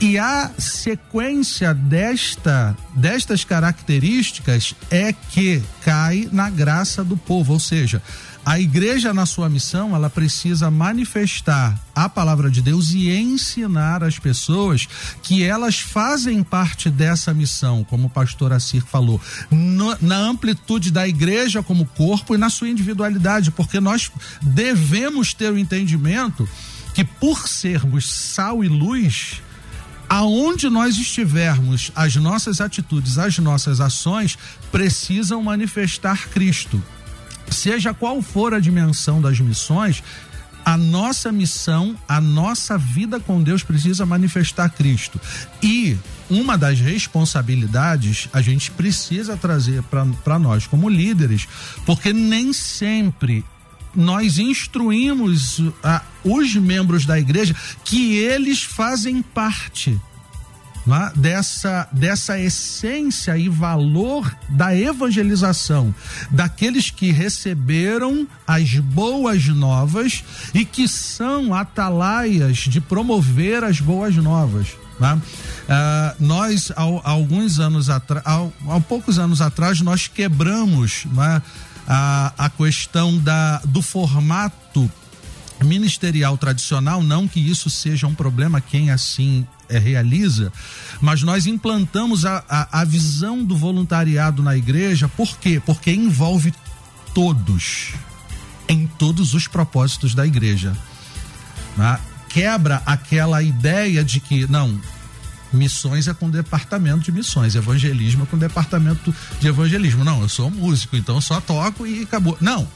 [0.00, 8.02] E a sequência desta, destas características é que cai na graça do povo, ou seja,
[8.44, 14.18] a igreja na sua missão, ela precisa manifestar a palavra de Deus e ensinar as
[14.18, 14.86] pessoas
[15.22, 19.18] que elas fazem parte dessa missão, como o pastor Assir falou,
[19.50, 24.10] no, na amplitude da igreja como corpo e na sua individualidade, porque nós
[24.42, 26.46] devemos ter o entendimento
[26.92, 29.42] que por sermos sal e luz,
[30.06, 34.36] aonde nós estivermos, as nossas atitudes, as nossas ações
[34.70, 36.82] precisam manifestar Cristo
[37.54, 40.02] seja qual for a dimensão das missões,
[40.64, 45.20] a nossa missão, a nossa vida com Deus precisa manifestar Cristo.
[45.62, 45.96] E
[46.30, 49.82] uma das responsabilidades a gente precisa trazer
[50.24, 51.46] para nós como líderes,
[51.84, 53.44] porque nem sempre
[53.94, 60.00] nós instruímos a, os membros da igreja que eles fazem parte
[61.16, 65.94] dessa, dessa essência e valor da evangelização,
[66.30, 74.76] daqueles que receberam as boas novas e que são atalaias de promover as boas novas.
[75.00, 75.14] Né?
[75.14, 81.42] Uh, nós, alguns anos atrás, há, poucos anos atrás, nós quebramos né,
[81.88, 84.90] a, a questão da, do formato
[85.62, 90.52] ministerial tradicional, não que isso seja um problema, quem assim é, realiza,
[91.00, 95.60] mas nós implantamos a, a, a visão do voluntariado na igreja, por quê?
[95.64, 96.52] Porque envolve
[97.14, 97.94] todos,
[98.68, 100.76] em todos os propósitos da igreja.
[101.76, 101.98] Né?
[102.28, 104.80] Quebra aquela ideia de que, não,
[105.52, 110.04] missões é com departamento de missões, evangelismo é com departamento de evangelismo.
[110.04, 112.36] Não, eu sou músico, então só toco e acabou.
[112.40, 112.66] Não,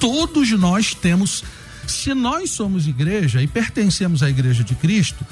[0.00, 1.44] todos nós temos
[1.86, 5.24] se nós somos igreja e pertencemos à igreja de Cristo,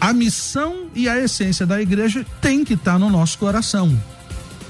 [0.00, 4.00] a missão e a essência da igreja tem que estar no nosso coração.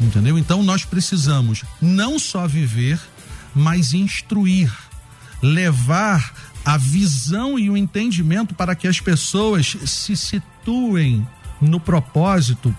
[0.01, 0.39] Entendeu?
[0.39, 3.01] Então nós precisamos não só viver,
[3.55, 4.73] mas instruir,
[5.43, 6.33] levar
[6.65, 11.27] a visão e o entendimento para que as pessoas se situem
[11.61, 12.75] no propósito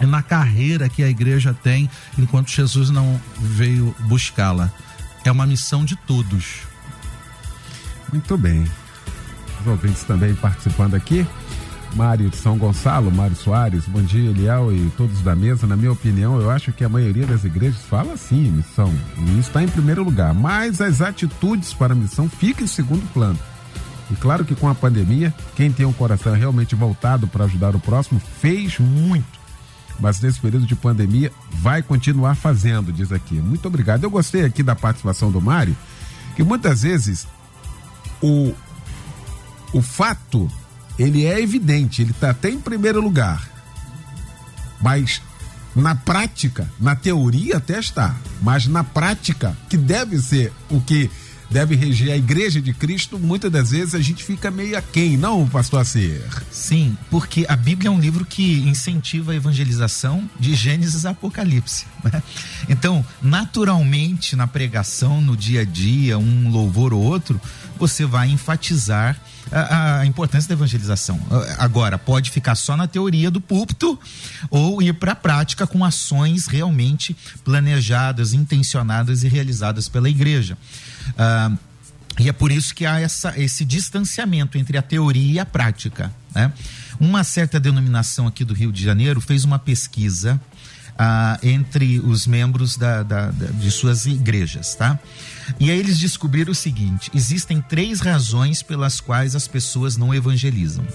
[0.00, 4.70] na carreira que a igreja tem enquanto Jesus não veio buscá-la.
[5.24, 6.62] É uma missão de todos.
[8.12, 8.64] Muito bem.
[9.60, 11.26] Os ouvintes também participando aqui.
[11.94, 15.66] Mário de São Gonçalo, Mário Soares, bom dia, Eliel e todos da mesa.
[15.66, 18.92] Na minha opinião, eu acho que a maioria das igrejas fala assim, missão.
[19.16, 20.34] E isso está em primeiro lugar.
[20.34, 23.38] Mas as atitudes para a missão ficam em segundo plano.
[24.10, 27.80] E claro que com a pandemia, quem tem um coração realmente voltado para ajudar o
[27.80, 29.38] próximo fez muito.
[30.00, 33.34] Mas nesse período de pandemia, vai continuar fazendo, diz aqui.
[33.34, 34.02] Muito obrigado.
[34.02, 35.76] Eu gostei aqui da participação do Mário,
[36.34, 37.28] que muitas vezes
[38.20, 38.52] o,
[39.72, 40.50] o fato,
[40.98, 43.48] ele é evidente, ele está até em primeiro lugar.
[44.80, 45.20] Mas
[45.74, 51.10] na prática, na teoria até está, mas na prática, que deve ser o que
[51.50, 55.46] deve reger a igreja de Cristo, muitas das vezes a gente fica meio aquém, não,
[55.48, 56.26] pastor Ser?
[56.50, 61.86] Sim, porque a Bíblia é um livro que incentiva a evangelização de Gênesis a Apocalipse.
[62.02, 62.22] Né?
[62.68, 67.40] Então, naturalmente, na pregação, no dia a dia, um louvor ou outro,
[67.78, 69.16] você vai enfatizar
[69.52, 71.20] a, a, importância da evangelização.
[71.58, 73.98] Agora, pode ficar só na teoria do púlpito
[74.50, 80.56] ou ir para a prática com ações realmente planejadas, intencionadas e realizadas pela igreja.
[81.18, 81.52] Ah,
[82.18, 86.12] e é por isso que há essa, esse distanciamento entre a teoria e a prática.
[86.34, 86.52] Né?
[87.00, 90.40] Uma certa denominação aqui do Rio de Janeiro fez uma pesquisa
[90.98, 94.98] ah, entre os membros da, da, da, de suas igrejas, tá?
[95.58, 100.86] E aí eles descobriram o seguinte: existem três razões pelas quais as pessoas não evangelizam.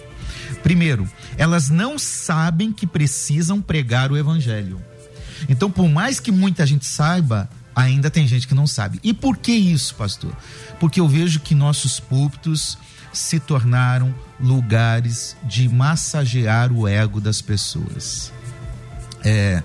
[0.64, 4.82] Primeiro, elas não sabem que precisam pregar o evangelho.
[5.48, 9.00] Então, por mais que muita gente saiba, ainda tem gente que não sabe.
[9.04, 10.36] E por que isso, pastor?
[10.80, 12.78] Porque eu vejo que nossos púlpitos
[13.14, 18.32] se tornaram lugares de massagear o ego das pessoas.
[19.24, 19.64] É,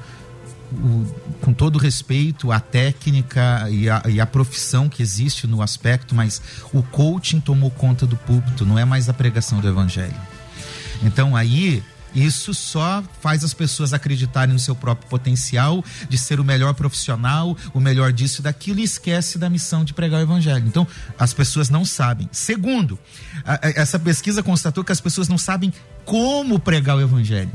[0.74, 6.40] o, com todo respeito à técnica e à, e profissão que existe no aspecto, mas
[6.72, 10.14] o coaching tomou conta do púlpito, não é mais a pregação do evangelho.
[11.02, 11.82] Então aí
[12.14, 17.56] isso só faz as pessoas acreditarem no seu próprio potencial de ser o melhor profissional,
[17.72, 20.64] o melhor disso e daquilo e esquece da missão de pregar o evangelho.
[20.66, 20.86] Então,
[21.18, 22.28] as pessoas não sabem.
[22.30, 22.98] Segundo,
[23.44, 25.72] a, a, essa pesquisa constatou que as pessoas não sabem
[26.04, 27.50] como pregar o evangelho.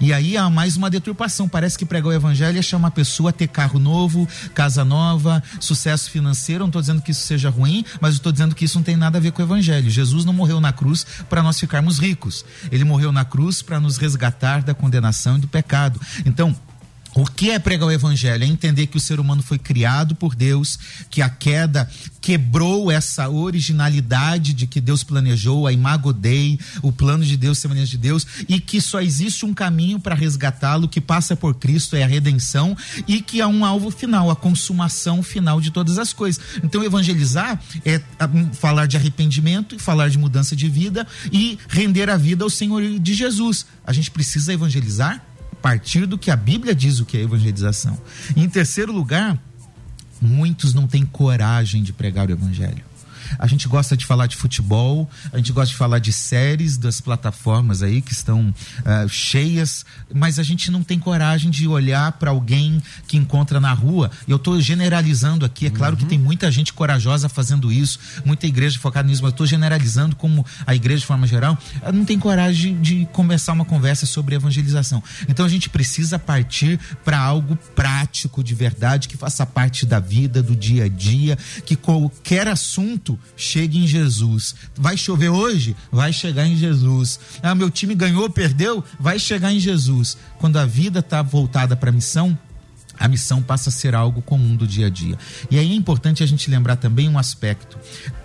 [0.00, 1.48] E aí há mais uma deturpação.
[1.48, 5.42] Parece que pregar o evangelho é chamar a pessoa a ter carro novo, casa nova,
[5.60, 6.60] sucesso financeiro.
[6.60, 9.18] não estou dizendo que isso seja ruim, mas estou dizendo que isso não tem nada
[9.18, 9.90] a ver com o evangelho.
[9.90, 12.44] Jesus não morreu na cruz para nós ficarmos ricos.
[12.70, 16.00] Ele morreu na cruz para nos resgatar da condenação e do pecado.
[16.24, 16.54] Então,
[17.18, 18.44] O que é pregar o evangelho?
[18.44, 20.78] É entender que o ser humano foi criado por Deus,
[21.10, 21.90] que a queda
[22.20, 27.90] quebrou essa originalidade de que Deus planejou, a imago Dei, o plano de Deus, semelhança
[27.90, 32.04] de Deus, e que só existe um caminho para resgatá-lo, que passa por Cristo, é
[32.04, 32.76] a redenção,
[33.08, 36.40] e que há um alvo final, a consumação final de todas as coisas.
[36.62, 38.00] Então, evangelizar é
[38.52, 42.80] falar de arrependimento e falar de mudança de vida e render a vida ao Senhor
[43.00, 43.66] de Jesus.
[43.84, 45.20] A gente precisa evangelizar
[45.60, 47.98] partir do que a Bíblia diz o que é evangelização.
[48.36, 49.38] E em terceiro lugar,
[50.20, 52.87] muitos não têm coragem de pregar o evangelho.
[53.38, 57.00] A gente gosta de falar de futebol, a gente gosta de falar de séries das
[57.00, 62.30] plataformas aí que estão uh, cheias, mas a gente não tem coragem de olhar para
[62.30, 64.10] alguém que encontra na rua.
[64.26, 66.00] Eu estou generalizando aqui, é claro uhum.
[66.00, 70.14] que tem muita gente corajosa fazendo isso, muita igreja focada nisso, mas eu estou generalizando
[70.16, 71.58] como a igreja de forma geral
[71.92, 75.02] não tem coragem de, de começar uma conversa sobre evangelização.
[75.28, 80.42] Então a gente precisa partir para algo prático de verdade que faça parte da vida,
[80.42, 84.54] do dia a dia, que qualquer assunto chegue em Jesus.
[84.76, 85.76] Vai chover hoje?
[85.90, 87.18] Vai chegar em Jesus.
[87.42, 88.84] Ah, meu time ganhou, perdeu?
[88.98, 90.16] Vai chegar em Jesus.
[90.38, 92.38] Quando a vida está voltada para a missão,
[92.98, 95.18] a missão passa a ser algo comum do dia a dia.
[95.50, 97.78] E aí é importante a gente lembrar também um aspecto.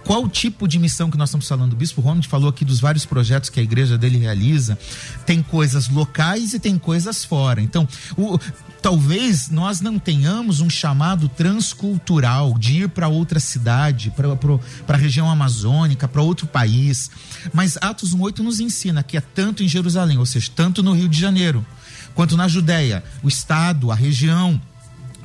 [0.04, 1.74] Qual tipo de missão que nós estamos falando?
[1.74, 4.78] O Bispo Ronald falou aqui dos vários projetos que a igreja dele realiza.
[5.26, 7.62] Tem coisas locais e tem coisas fora.
[7.62, 8.38] Então, o,
[8.82, 15.30] talvez nós não tenhamos um chamado transcultural de ir para outra cidade, para a região
[15.30, 17.10] amazônica, para outro país.
[17.54, 21.08] Mas Atos 1,8 nos ensina que é tanto em Jerusalém, ou seja, tanto no Rio
[21.08, 21.66] de Janeiro,
[22.14, 24.62] quanto na Judéia, o estado, a região,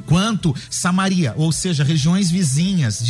[0.07, 3.03] quanto Samaria, ou seja, regiões vizinhas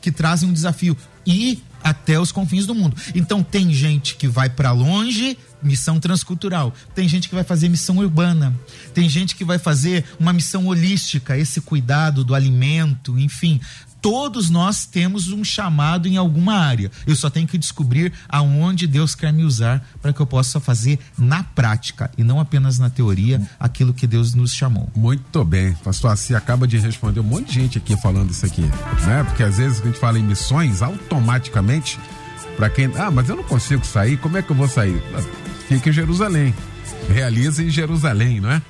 [0.00, 0.96] que trazem um desafio.
[1.26, 2.96] E até os confins do mundo.
[3.14, 6.74] Então tem gente que vai para longe, missão transcultural.
[6.94, 8.54] Tem gente que vai fazer missão urbana.
[8.92, 13.60] Tem gente que vai fazer uma missão holística, esse cuidado do alimento, enfim
[14.06, 16.92] todos nós temos um chamado em alguma área.
[17.04, 21.00] Eu só tenho que descobrir aonde Deus quer me usar para que eu possa fazer
[21.18, 24.88] na prática e não apenas na teoria aquilo que Deus nos chamou.
[24.94, 25.72] Muito bem.
[25.82, 29.24] Pastor Assi acaba de responder um monte de gente aqui falando isso aqui, né?
[29.24, 31.98] Porque às vezes a gente fala em missões, automaticamente,
[32.56, 32.88] para quem.
[32.94, 35.02] Ah, mas eu não consigo sair, como é que eu vou sair?
[35.66, 36.54] Fica em Jerusalém.
[37.12, 38.62] Realiza em Jerusalém, não é?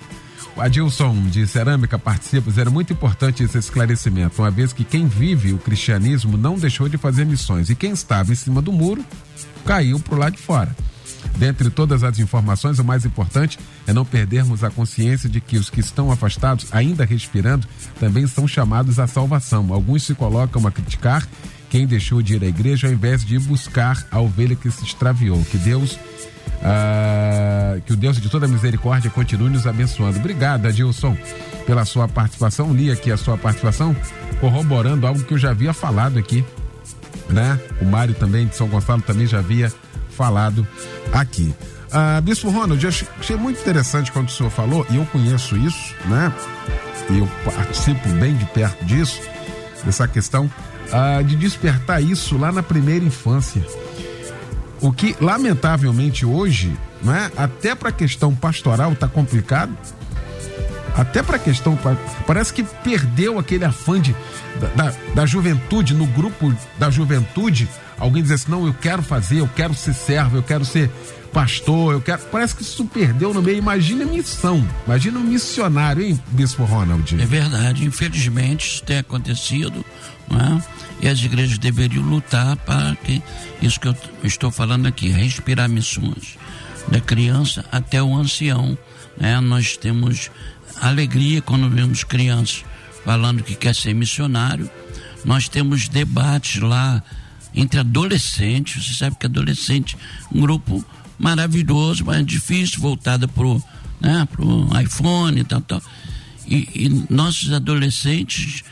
[0.56, 5.58] Adilson de Cerâmica participa, era muito importante esse esclarecimento, uma vez que quem vive o
[5.58, 9.04] cristianismo não deixou de fazer missões e quem estava em cima do muro
[9.64, 10.74] caiu para o lado de fora.
[11.36, 15.68] Dentre todas as informações, o mais importante é não perdermos a consciência de que os
[15.68, 17.66] que estão afastados, ainda respirando,
[18.00, 19.72] também são chamados à salvação.
[19.72, 21.26] Alguns se colocam a criticar
[21.68, 25.44] quem deixou de ir à igreja ao invés de buscar a ovelha que se extraviou.
[25.44, 25.98] Que Deus
[26.62, 30.18] ah, que o Deus de toda misericórdia continue nos abençoando.
[30.18, 31.16] Obrigado, Adilson,
[31.66, 32.72] pela sua participação.
[32.72, 33.94] Li aqui a sua participação,
[34.40, 36.44] corroborando algo que eu já havia falado aqui,
[37.28, 37.60] né?
[37.80, 39.72] O Mário também de São Gonçalo também já havia
[40.10, 40.66] falado
[41.12, 41.54] aqui.
[41.92, 42.90] Ah, Bispo Ronald, eu
[43.20, 46.32] achei muito interessante quando o senhor falou, e eu conheço isso, né?
[47.10, 49.20] E eu participo bem de perto disso,
[49.84, 50.50] dessa questão
[50.92, 53.62] ah, de despertar isso lá na primeira infância.
[54.86, 56.72] O que, lamentavelmente, hoje,
[57.02, 59.76] né, até para a questão pastoral está complicado.
[60.96, 61.76] Até para a questão.
[62.24, 64.14] Parece que perdeu aquele afã de,
[64.76, 67.68] da, da, juventude, no grupo da juventude.
[67.98, 70.88] Alguém diz assim: não, eu quero fazer, eu quero ser servo, eu quero ser
[71.32, 72.22] pastor, eu quero.
[72.30, 73.58] Parece que isso perdeu no meio.
[73.58, 77.20] Imagina missão, imagina um missionário, hein, Bispo Ronald?
[77.20, 79.84] É verdade, infelizmente isso tem acontecido,
[80.30, 80.76] é?
[81.04, 83.22] E as igrejas deveriam lutar para que
[83.60, 86.38] isso que eu estou falando aqui, respirar missões,
[86.88, 88.76] da criança até o ancião.
[89.18, 89.38] Né?
[89.40, 90.30] Nós temos
[90.80, 92.64] alegria quando vemos crianças
[93.04, 94.68] falando que quer ser missionário.
[95.24, 97.02] Nós temos debates lá
[97.54, 98.84] entre adolescentes.
[98.84, 99.96] Você sabe que adolescente,
[100.32, 100.84] um grupo
[101.18, 103.62] maravilhoso, mas difícil, voltada pro,
[104.00, 105.82] né, pro iPhone e tal, tal.
[106.46, 108.62] E, e nossos adolescentes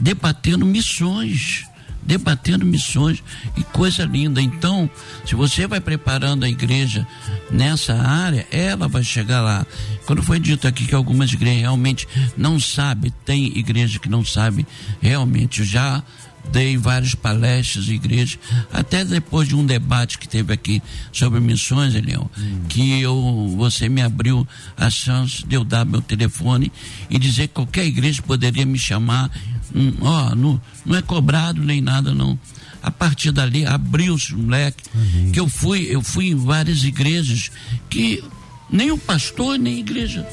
[0.00, 1.64] debatendo missões,
[2.02, 3.22] debatendo missões
[3.56, 4.40] e coisa linda.
[4.40, 4.88] Então,
[5.24, 7.06] se você vai preparando a igreja
[7.50, 9.66] nessa área, ela vai chegar lá.
[10.06, 14.66] Quando foi dito aqui que algumas igrejas realmente não sabem, tem igreja que não sabe
[15.00, 16.02] realmente já
[16.50, 18.38] dei várias palestras em igrejas,
[18.72, 20.82] até depois de um debate que teve aqui
[21.12, 22.64] sobre missões, Elião, hum.
[22.68, 26.70] que eu, você me abriu a chance de eu dar meu telefone
[27.08, 29.30] e dizer que qualquer igreja poderia me chamar,
[29.74, 32.38] hum, ó, não, não é cobrado nem nada não.
[32.82, 35.32] A partir dali abriu-se um leque, uhum.
[35.32, 37.50] que eu fui, eu fui em várias igrejas
[37.88, 38.22] que
[38.70, 40.26] nem o pastor nem a igreja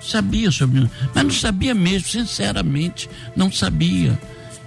[0.00, 4.18] sabia sobre mas não sabia mesmo, sinceramente, não sabia.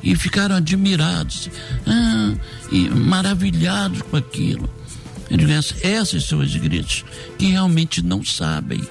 [0.03, 1.49] E ficaram admirados
[1.87, 2.33] ah,
[2.71, 4.69] e maravilhados com aquilo.
[5.81, 7.05] Essas são as igrejas
[7.39, 8.81] que realmente não sabem,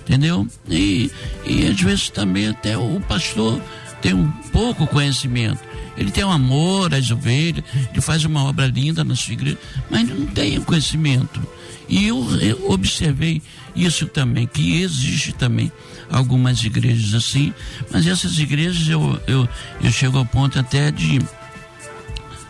[0.00, 0.46] entendeu?
[0.68, 1.10] E,
[1.46, 3.60] e às vezes também até o pastor
[4.00, 5.60] tem um pouco conhecimento.
[5.96, 9.58] Ele tem um amor às ovelhas, ele faz uma obra linda na sua igreja,
[9.90, 11.40] mas não tem o conhecimento.
[11.88, 13.42] E eu, eu observei
[13.74, 15.70] isso também, que existe também
[16.10, 17.52] algumas igrejas assim,
[17.90, 19.48] mas essas igrejas eu, eu,
[19.82, 21.18] eu chego ao ponto até de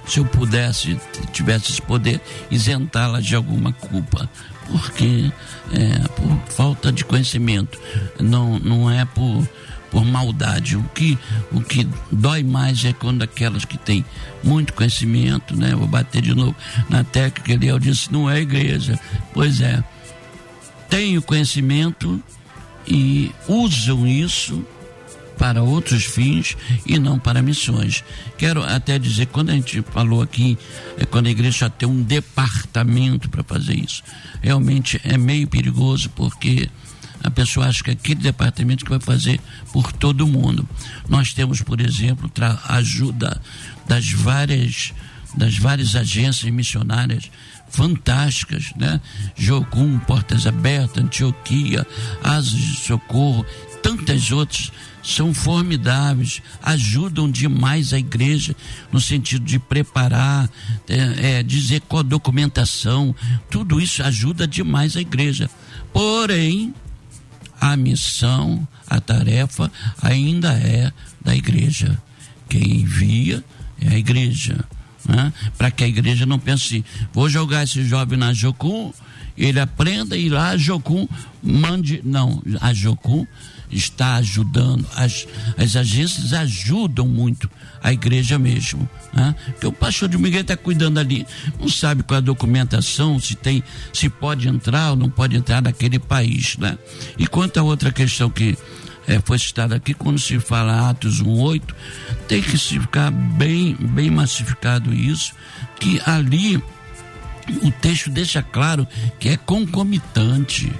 [0.06, 0.98] se eu pudesse,
[1.32, 2.20] tivesse esse poder,
[2.50, 4.28] isentá-la de alguma culpa,
[4.66, 5.30] porque
[5.72, 7.78] é por falta de conhecimento,
[8.18, 9.48] não, não é por,
[9.90, 10.76] por maldade.
[10.76, 11.18] O que,
[11.52, 14.04] o que dói mais é quando aquelas que têm
[14.42, 15.74] muito conhecimento, né?
[15.74, 16.54] Vou bater de novo
[16.88, 18.98] na tecla que Eliel disse, não é igreja.
[19.32, 19.82] Pois é,
[20.88, 22.22] tem o conhecimento
[22.86, 24.64] e usam isso
[25.38, 28.04] para outros fins e não para missões.
[28.36, 30.58] Quero até dizer, quando a gente falou aqui,
[30.98, 34.02] é quando a igreja já tem um departamento para fazer isso,
[34.42, 36.68] realmente é meio perigoso porque
[37.22, 39.40] a pessoa acha que é aquele departamento que vai fazer
[39.72, 40.68] por todo mundo.
[41.08, 43.40] Nós temos, por exemplo, a ajuda
[43.86, 44.92] das várias
[45.36, 47.30] das várias agências missionárias
[47.68, 49.00] fantásticas, né?
[49.36, 51.86] Jocum, Portas Abertas, Antioquia,
[52.22, 53.46] Asas de Socorro,
[53.80, 58.54] tantas outras são formidáveis, ajudam demais a igreja
[58.92, 60.50] no sentido de preparar,
[60.88, 63.14] é, é, dizer qual documentação,
[63.48, 65.48] tudo isso ajuda demais a igreja.
[65.92, 66.74] Porém,
[67.60, 69.70] a missão, a tarefa
[70.02, 70.90] ainda é
[71.22, 71.98] da igreja.
[72.48, 73.44] Quem envia
[73.80, 74.64] é a igreja.
[75.06, 75.32] Né?
[75.56, 78.92] Para que a igreja não pense vou jogar esse jovem na Jocum,
[79.36, 81.06] ele aprenda e lá a Jocum
[81.42, 82.00] mande.
[82.04, 83.26] Não, a Jocum
[83.70, 87.48] está ajudando, as, as agências ajudam muito
[87.82, 88.88] a igreja mesmo.
[89.12, 89.34] Né?
[89.46, 91.26] Porque o pastor de Miguel está cuidando ali,
[91.58, 93.62] não sabe qual é a documentação, se tem,
[93.92, 96.56] se pode entrar ou não pode entrar naquele país.
[96.56, 96.76] Né?
[97.18, 98.56] E quanto a outra questão que
[99.06, 101.62] é, foi citada aqui, quando se fala Atos 1,8,
[102.28, 105.32] tem que se ficar bem, bem massificado isso,
[105.78, 106.62] que ali
[107.62, 108.86] o texto deixa claro
[109.18, 110.72] que é concomitante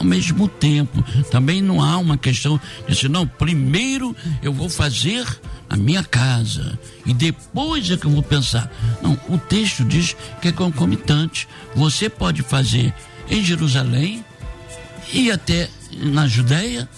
[0.00, 1.04] ao mesmo tempo.
[1.30, 5.24] Também não há uma questão de assim, não, primeiro eu vou fazer
[5.68, 6.76] a minha casa
[7.06, 8.72] e depois é que eu vou pensar.
[9.02, 11.46] Não, o texto diz que é concomitante.
[11.76, 12.92] Você pode fazer
[13.28, 14.24] em Jerusalém
[15.12, 16.88] e até na Judéia,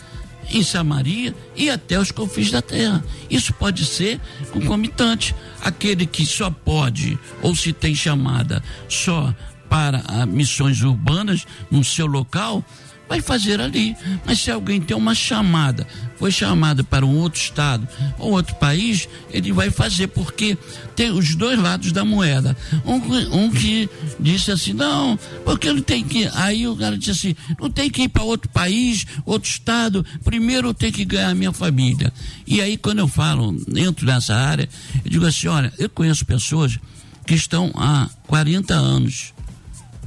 [0.50, 3.02] em Samaria e até os confins da terra.
[3.28, 4.20] Isso pode ser
[4.52, 5.34] concomitante.
[5.60, 9.34] Aquele que só pode ou se tem chamada só
[9.68, 12.62] para missões urbanas no seu local,
[13.08, 13.96] vai fazer ali.
[14.24, 15.86] Mas se alguém tem uma chamada,
[16.16, 17.86] foi chamado para um outro estado
[18.18, 20.56] ou outro país, ele vai fazer, porque
[20.94, 22.56] tem os dois lados da moeda.
[22.84, 23.88] Um, um que
[24.18, 26.28] disse assim, não, porque ele tem que.
[26.34, 30.68] Aí o cara disse assim, não tem que ir para outro país, outro estado, primeiro
[30.68, 32.12] eu tenho que ganhar a minha família.
[32.46, 34.68] E aí, quando eu falo, entro nessa área,
[35.04, 36.78] eu digo assim, olha, eu conheço pessoas
[37.26, 39.32] que estão há 40 anos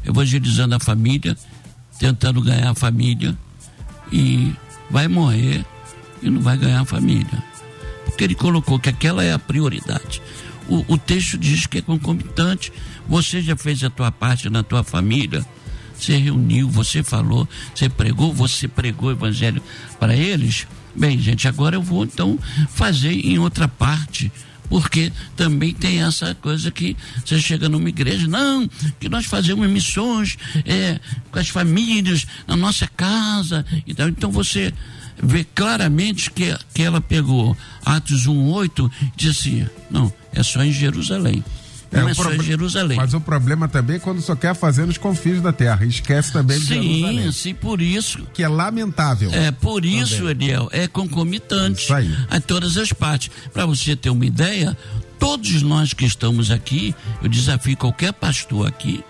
[0.05, 1.35] evangelizando a família
[1.99, 3.37] tentando ganhar a família
[4.11, 4.53] e
[4.89, 5.65] vai morrer
[6.21, 7.43] e não vai ganhar a família.
[8.05, 10.21] Porque ele colocou que aquela é a prioridade.
[10.67, 12.71] O, o texto diz que é concomitante.
[13.07, 15.45] Você já fez a tua parte na tua família,
[15.97, 19.61] você reuniu, você falou, você pregou, você pregou o evangelho
[19.99, 20.67] para eles.
[20.95, 22.39] Bem, gente, agora eu vou então
[22.69, 24.31] fazer em outra parte
[24.69, 28.67] porque também tem essa coisa que você chega numa igreja, não,
[28.99, 30.99] que nós fazemos missões é,
[31.31, 34.09] com as famílias, na nossa casa e tal.
[34.09, 34.73] Então você
[35.21, 37.55] vê claramente que, que ela pegou
[37.85, 41.43] Atos 1,8 e disse assim, não, é só em Jerusalém.
[41.91, 42.97] É, não é, só Jerusalém.
[42.97, 45.85] Mas o problema também é quando só quer fazer nos confins da terra.
[45.85, 47.31] Esquece também de sim, Jerusalém.
[47.31, 48.27] Sim, por isso.
[48.33, 49.31] Que é lamentável.
[49.33, 50.49] É, por isso, também.
[50.49, 51.87] Eliel, é concomitante
[52.29, 53.29] a todas as partes.
[53.53, 54.77] Para você ter uma ideia,
[55.19, 59.03] todos nós que estamos aqui, eu desafio qualquer pastor aqui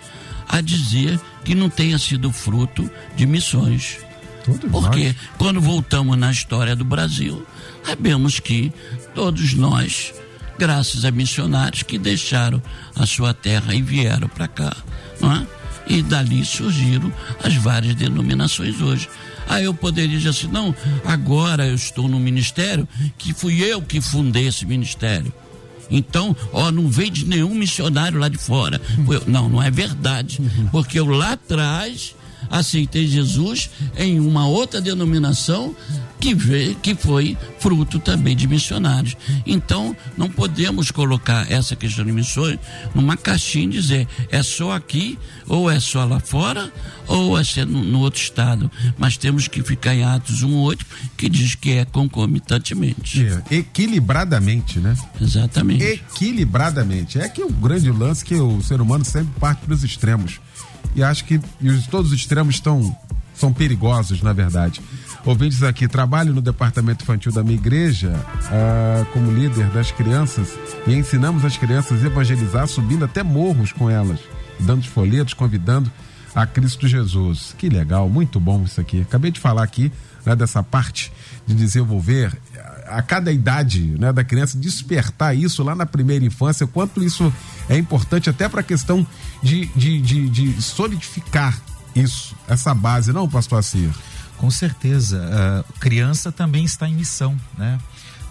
[0.48, 3.98] a dizer que não tenha sido fruto de missões.
[4.44, 5.16] Todos Porque nós.
[5.38, 7.46] quando voltamos na história do Brasil,
[7.84, 8.72] sabemos que
[9.16, 10.14] todos nós
[10.58, 12.62] graças a missionários que deixaram
[12.96, 14.76] a sua terra e vieram para cá,
[15.20, 15.48] não é?
[15.88, 19.08] E dali surgiram as várias denominações hoje.
[19.48, 20.74] Aí eu poderia dizer assim, não,
[21.06, 22.88] agora eu estou no ministério,
[23.18, 25.32] que fui eu que fundei esse ministério.
[25.90, 28.82] Então, ó, não veio de nenhum missionário lá de fora.
[29.08, 30.42] Eu, não, não é verdade.
[30.72, 32.16] Porque eu lá atrás
[32.50, 35.76] aceitei Jesus em uma outra denominação
[36.20, 39.16] que, veio, que foi fruto também de missionários.
[39.46, 42.58] Então, não podemos colocar essa questão de missões
[42.94, 46.72] numa caixinha e dizer é só aqui, ou é só lá fora,
[47.08, 48.72] ou é no, no outro estado.
[48.98, 50.80] Mas temos que ficar em Atos 1,8,
[51.16, 53.26] que diz que é concomitantemente.
[53.26, 54.96] É, equilibradamente, né?
[55.22, 55.84] Exatamente.
[55.84, 57.20] Equilibradamente.
[57.20, 60.40] É que o grande lance que o ser humano sempre parte para os extremos.
[60.96, 62.96] E acho que os, todos os extremos estão
[63.36, 64.82] são perigosos, na verdade.
[65.26, 68.14] Ouvintes aqui, trabalho no departamento infantil da minha igreja
[68.46, 70.58] ah, como líder das crianças
[70.88, 74.20] e ensinamos as crianças a evangelizar subindo até morros com elas,
[74.60, 75.92] dando folhetos, convidando
[76.34, 77.54] a Cristo Jesus.
[77.58, 79.02] Que legal, muito bom isso aqui.
[79.02, 79.92] Acabei de falar aqui
[80.26, 81.12] né, dessa parte
[81.46, 82.32] de desenvolver
[82.88, 87.32] a cada idade né, da criança, despertar isso lá na primeira infância, quanto isso
[87.70, 89.06] é importante até para a questão
[89.42, 91.60] de, de, de, de, solidificar
[91.96, 93.90] isso, essa base, não, pastor Assir?
[94.38, 95.18] Com certeza.
[95.18, 97.80] Uh, criança também está em missão, né?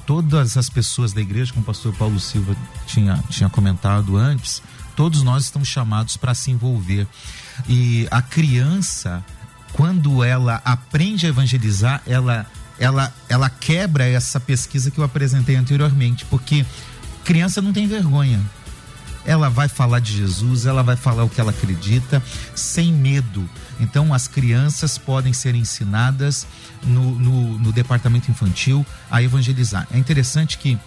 [0.06, 2.54] Todas as pessoas da igreja, como o pastor Paulo Silva
[2.86, 4.62] tinha, tinha comentado antes,
[4.94, 7.06] todos nós estamos chamados para se envolver.
[7.66, 9.24] E a criança,
[9.72, 12.46] quando ela aprende a evangelizar, ela
[12.78, 16.64] ela, ela quebra essa pesquisa que eu apresentei anteriormente, porque
[17.24, 18.40] criança não tem vergonha.
[19.26, 22.22] Ela vai falar de Jesus, ela vai falar o que ela acredita,
[22.54, 23.48] sem medo.
[23.80, 26.46] Então, as crianças podem ser ensinadas
[26.82, 29.86] no, no, no departamento infantil a evangelizar.
[29.90, 30.78] É interessante que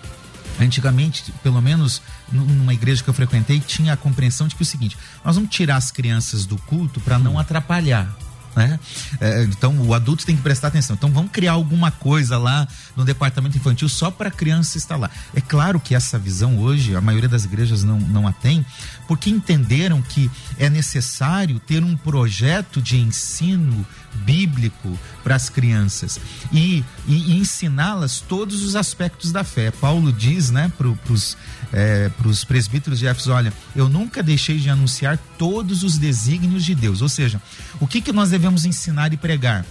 [0.59, 4.65] Antigamente, pelo menos numa igreja que eu frequentei, tinha a compreensão de que é o
[4.65, 8.09] seguinte: nós vamos tirar as crianças do culto para não atrapalhar
[8.57, 8.79] né?
[9.21, 10.95] É, então o adulto tem que prestar atenção.
[10.95, 15.11] Então vamos criar alguma coisa lá no departamento infantil só para a criança estar lá.
[15.35, 18.65] É claro que essa visão hoje a maioria das igrejas não, não a tem,
[19.07, 23.85] porque entenderam que é necessário ter um projeto de ensino
[24.25, 26.19] bíblico para as crianças
[26.51, 29.71] e, e, e ensiná-las todos os aspectos da fé.
[29.71, 31.37] Paulo diz, né, para os
[31.71, 32.09] é,
[32.47, 37.01] presbíteros de Éfeso: olha, eu nunca deixei de anunciar todos os desígnios de Deus.
[37.01, 37.41] Ou seja,
[37.79, 39.65] o que, que nós devemos ensinar e pregar?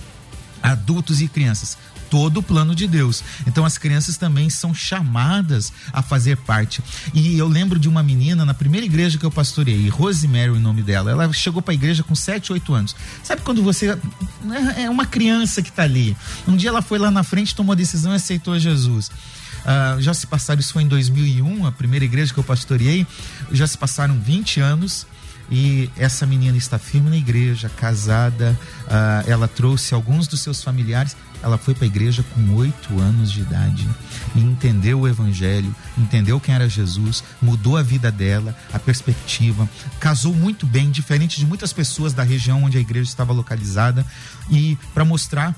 [0.63, 1.77] Adultos e crianças,
[2.11, 3.23] todo o plano de Deus.
[3.47, 6.83] Então as crianças também são chamadas a fazer parte.
[7.15, 10.83] E eu lembro de uma menina na primeira igreja que eu pastorei, Rosemary, o nome
[10.83, 11.11] dela.
[11.11, 12.97] Ela chegou para a igreja com 7, 8 anos.
[13.23, 13.97] Sabe quando você
[14.43, 16.17] né, é uma criança que está ali?
[16.47, 19.11] Um dia ela foi lá na frente, tomou a decisão e aceitou Jesus.
[19.67, 23.05] Uh, já se passaram, isso foi em 2001, a primeira igreja que eu pastoreei,
[23.51, 25.07] já se passaram 20 anos
[25.51, 28.59] e essa menina está firme na igreja, casada.
[28.87, 33.31] Uh, ela trouxe alguns dos seus familiares ela foi para a igreja com oito anos
[33.31, 33.89] de idade
[34.35, 39.69] e entendeu o evangelho, entendeu quem era Jesus, mudou a vida dela, a perspectiva,
[40.01, 44.05] casou muito bem, diferente de muitas pessoas da região onde a igreja estava localizada,
[44.51, 45.55] e para mostrar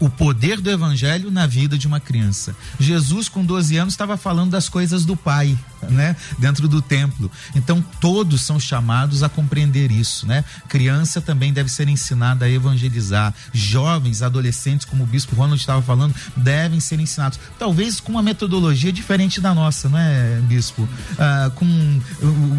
[0.00, 2.54] o poder do evangelho na vida de uma criança.
[2.78, 6.16] Jesus, com 12 anos, estava falando das coisas do Pai, né?
[6.38, 7.30] Dentro do templo.
[7.54, 10.44] Então, todos são chamados a compreender isso, né?
[10.68, 13.34] Criança também deve ser ensinada a evangelizar.
[13.52, 17.38] Jovens, adolescentes, como o bispo Ronald estava falando, devem ser ensinados.
[17.58, 20.88] Talvez com uma metodologia diferente da nossa, não é, bispo?
[21.18, 22.00] Ah, com,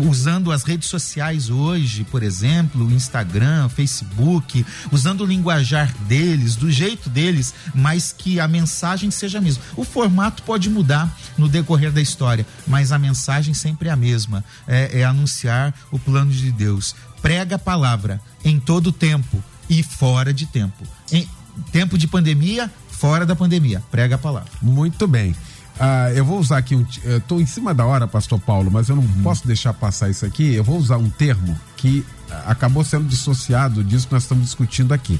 [0.08, 7.10] usando as redes sociais hoje, por exemplo, Instagram, Facebook, usando o linguajar deles, do jeito
[7.10, 9.64] deles mas que a mensagem seja a mesma.
[9.76, 14.44] O formato pode mudar no decorrer da história, mas a mensagem sempre é a mesma:
[14.68, 16.96] é, é anunciar o plano de Deus.
[17.22, 20.84] Prega a palavra em todo tempo e fora de tempo.
[21.12, 21.28] Em
[21.72, 23.84] tempo de pandemia, fora da pandemia.
[23.92, 24.50] Prega a palavra.
[24.62, 25.36] Muito bem.
[25.80, 26.86] Ah, eu vou usar aqui um.
[27.04, 29.22] Estou em cima da hora, Pastor Paulo, mas eu não hum.
[29.24, 30.54] posso deixar passar isso aqui.
[30.54, 32.06] Eu vou usar um termo que
[32.46, 35.20] acabou sendo dissociado disso que nós estamos discutindo aqui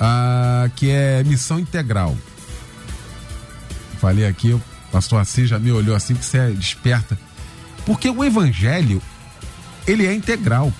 [0.00, 2.16] ah, que é missão integral.
[3.98, 7.18] Falei aqui, o pastor Assis já me olhou assim, que você é desperta.
[7.84, 9.00] Porque o evangelho,
[9.86, 10.72] ele é integral.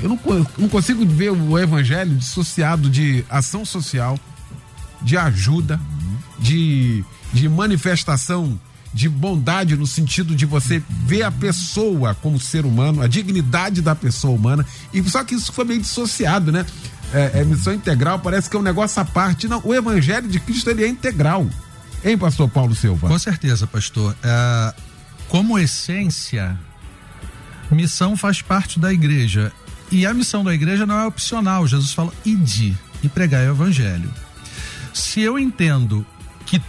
[0.00, 4.18] Eu não, não consigo ver o evangelho dissociado de ação social,
[5.02, 5.80] de ajuda,
[6.38, 8.58] de, de manifestação
[8.92, 13.94] de bondade no sentido de você ver a pessoa como ser humano, a dignidade da
[13.94, 14.64] pessoa humana.
[14.92, 16.64] E só que isso foi meio dissociado, né?
[17.12, 19.48] é, é, missão integral, parece que é um negócio à parte.
[19.48, 21.46] Não, o evangelho de Cristo ele é integral.
[22.04, 23.08] Hein, pastor Paulo Silva?
[23.08, 24.16] Com certeza, pastor.
[24.22, 24.74] É,
[25.28, 26.58] como essência,
[27.70, 29.52] missão faz parte da igreja.
[29.90, 31.66] E a missão da igreja não é opcional.
[31.66, 34.12] Jesus fala, ide e pregar o evangelho.
[34.92, 36.04] Se eu entendo
[36.46, 36.60] que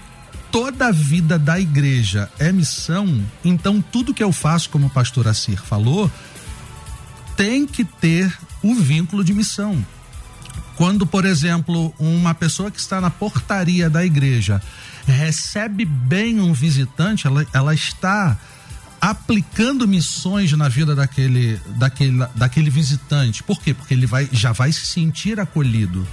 [0.51, 5.27] toda a vida da igreja é missão, então tudo que eu faço, como o pastor
[5.27, 6.11] Assir falou,
[7.35, 9.85] tem que ter o vínculo de missão.
[10.79, 14.61] Quando, por exemplo, uma pessoa que está na portaria da igreja
[15.05, 18.37] recebe bem um visitante, ela, ela está
[19.01, 23.43] aplicando missões na vida daquele, daquele, daquele visitante.
[23.43, 23.73] Por quê?
[23.73, 26.07] Porque ele vai, já vai se sentir acolhido.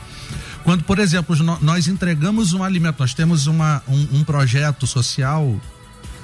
[0.64, 5.60] Quando, por exemplo, nós entregamos um alimento, nós temos uma, um, um projeto social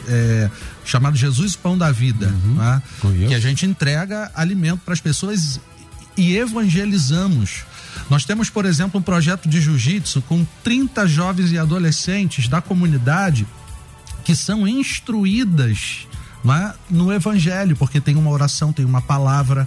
[0.08, 0.50] é,
[0.84, 2.82] chamado Jesus Pão da Vida, uhum, né?
[3.28, 5.60] que a gente entrega alimento para as pessoas
[6.16, 7.70] e evangelizamos.
[8.10, 13.46] Nós temos, por exemplo, um projeto de jiu-jitsu com 30 jovens e adolescentes da comunidade
[14.24, 16.06] que são instruídas
[16.44, 16.74] é?
[16.90, 19.66] no Evangelho, porque tem uma oração, tem uma palavra.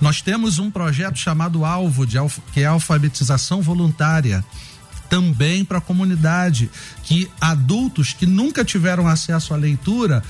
[0.00, 2.16] Nós temos um projeto chamado Alvo, de,
[2.52, 4.44] que é alfabetização voluntária
[5.08, 6.70] também para a comunidade,
[7.02, 10.22] que adultos que nunca tiveram acesso à leitura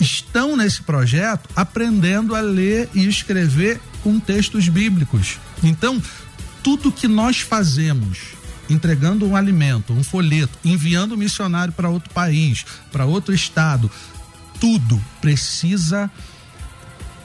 [0.00, 5.38] estão nesse projeto aprendendo a ler e escrever com textos bíblicos.
[5.62, 6.02] Então,
[6.66, 8.34] tudo que nós fazemos,
[8.68, 13.88] entregando um alimento, um folheto, enviando um missionário para outro país, para outro estado,
[14.58, 16.10] tudo precisa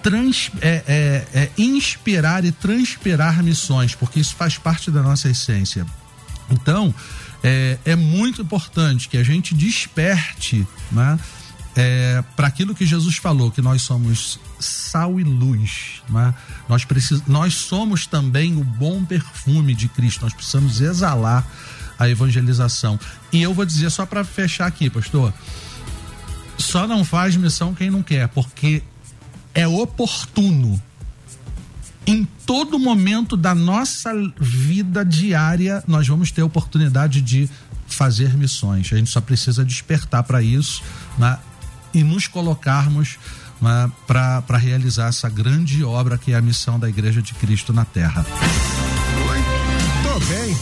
[0.03, 5.87] trans, é, é, é, inspirar e transpirar missões, porque isso faz parte da nossa essência.
[6.51, 6.93] Então,
[7.41, 11.17] é, é muito importante que a gente desperte né,
[11.75, 16.01] é, para aquilo que Jesus falou, que nós somos sal e luz.
[16.09, 16.33] Né?
[16.67, 21.45] Nós, precis, nós somos também o bom perfume de Cristo, nós precisamos exalar
[21.97, 22.99] a evangelização.
[23.31, 25.33] E eu vou dizer só para fechar aqui, pastor.
[26.57, 28.83] Só não faz missão quem não quer, porque
[29.53, 30.81] é oportuno
[32.05, 37.49] em todo momento da nossa vida diária, nós vamos ter oportunidade de
[37.87, 38.91] fazer missões.
[38.91, 40.83] A gente só precisa despertar para isso
[41.17, 41.37] né?
[41.93, 43.17] E nos colocarmos
[43.61, 43.91] né?
[44.07, 48.25] para realizar essa grande obra que é a missão da Igreja de Cristo na Terra.
[49.25, 50.57] Muito bem.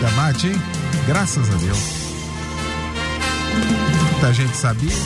[0.00, 0.62] Debate, hein?
[1.06, 1.78] Graças a Deus.
[4.12, 4.96] Muita gente sabia.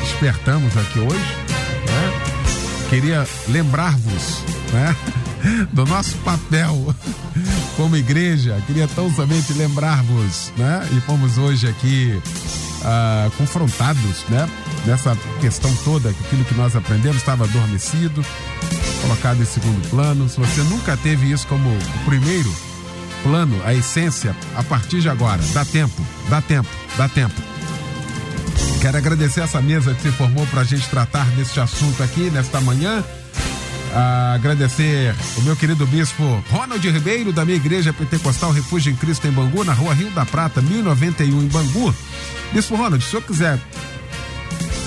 [0.00, 1.18] Despertamos aqui hoje.
[1.18, 2.88] Né?
[2.90, 4.42] Queria lembrar-vos
[4.72, 4.96] né?
[5.72, 6.94] do nosso papel
[7.76, 8.62] como igreja.
[8.66, 10.86] Queria tão somente lembrar-vos, né?
[10.92, 12.20] E fomos hoje aqui
[12.84, 14.48] uh, confrontados, né?
[14.86, 18.24] Nessa questão toda, aquilo que nós aprendemos estava adormecido,
[19.00, 20.28] colocado em segundo plano.
[20.28, 22.54] Se você nunca teve isso como o primeiro
[23.22, 27.34] plano, a essência, a partir de agora, dá tempo, dá tempo, dá tempo.
[28.80, 32.60] Quero agradecer essa mesa que se formou para a gente tratar deste assunto aqui nesta
[32.60, 33.02] manhã.
[33.94, 39.28] Ah, agradecer o meu querido bispo Ronald Ribeiro, da minha igreja pentecostal Refúgio em Cristo
[39.28, 41.94] em Bangu, na rua Rio da Prata, 1091 em Bangu.
[42.52, 43.60] Bispo Ronald, se o senhor quiser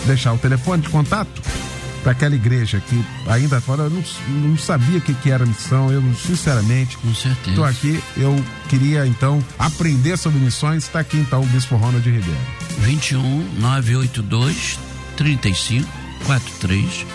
[0.05, 1.41] deixar o telefone de contato
[2.03, 4.03] para aquela igreja que ainda fora eu não,
[4.49, 8.35] não sabia o que, que era missão, eu sinceramente com certeza estou aqui, eu
[8.67, 12.39] queria então aprender sobre missões, está aqui então o bispo Ronald Ribeiro.
[12.79, 14.79] 21 982
[15.15, 15.87] 35
[16.25, 17.05] 43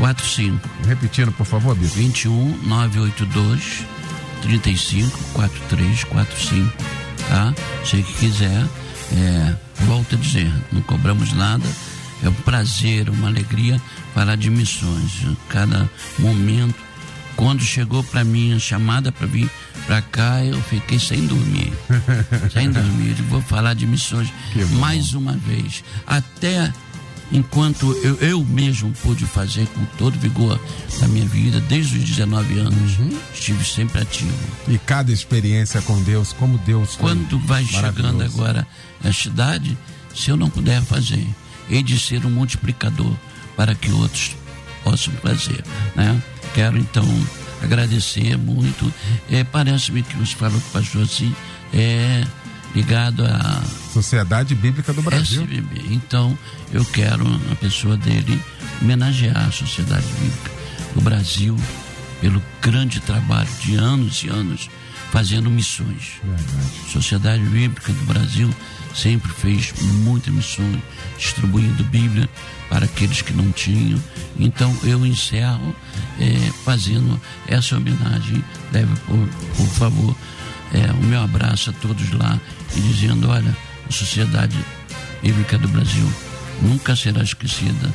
[0.00, 0.68] 45.
[0.86, 1.98] Repetindo, por favor, Bispo.
[1.98, 3.84] 21 982
[4.42, 6.72] 35 43 45.
[7.28, 7.54] Tá?
[7.84, 8.66] Se que quiser,
[9.12, 11.64] é, volto a dizer, não cobramos nada.
[12.22, 13.80] É um prazer, uma alegria
[14.14, 15.26] falar de missões.
[15.48, 15.88] Cada
[16.18, 16.76] momento,
[17.36, 19.50] quando chegou para mim a chamada para vir
[19.86, 21.72] para cá, eu fiquei sem dormir.
[22.52, 23.14] sem dormir.
[23.28, 24.32] vou falar de missões
[24.78, 25.84] mais uma vez.
[26.06, 26.72] Até
[27.32, 30.60] enquanto eu, eu mesmo pude fazer com todo vigor
[31.00, 33.18] da minha vida, desde os 19 anos, uhum.
[33.32, 34.32] estive sempre ativo.
[34.68, 38.66] E cada experiência com Deus, como Deus Quando vai chegando agora
[39.04, 39.76] a cidade,
[40.14, 41.26] se eu não puder fazer,
[41.68, 43.14] hei de ser um multiplicador
[43.56, 44.36] para que outros
[44.82, 45.62] possam fazer.
[45.94, 46.20] Né?
[46.54, 47.04] Quero então
[47.62, 48.92] agradecer muito.
[49.30, 51.34] É, Parece-me que você falou com o pastor assim,
[51.72, 52.24] é
[52.74, 53.62] ligado à
[53.92, 55.42] Sociedade Bíblica do Brasil.
[55.42, 55.82] SBB.
[55.90, 56.38] Então,
[56.72, 58.40] eu quero, a pessoa dele,
[58.80, 60.50] homenagear a Sociedade Bíblica
[60.94, 61.56] do Brasil
[62.20, 64.68] pelo grande trabalho de anos e anos
[65.10, 66.20] fazendo missões.
[66.22, 66.92] Verdade.
[66.92, 68.48] Sociedade Bíblica do Brasil
[68.94, 69.72] sempre fez
[70.04, 70.78] muitas missões,
[71.18, 72.28] distribuindo Bíblia
[72.68, 74.00] para aqueles que não tinham.
[74.38, 75.74] Então eu encerro
[76.20, 78.44] é, fazendo essa homenagem.
[78.70, 80.16] Deve, por, por favor,
[80.72, 82.38] é, o meu abraço a todos lá
[82.76, 83.56] e dizendo: olha,
[83.88, 84.56] a Sociedade
[85.22, 86.10] Bíblica do Brasil
[86.62, 87.92] nunca será esquecida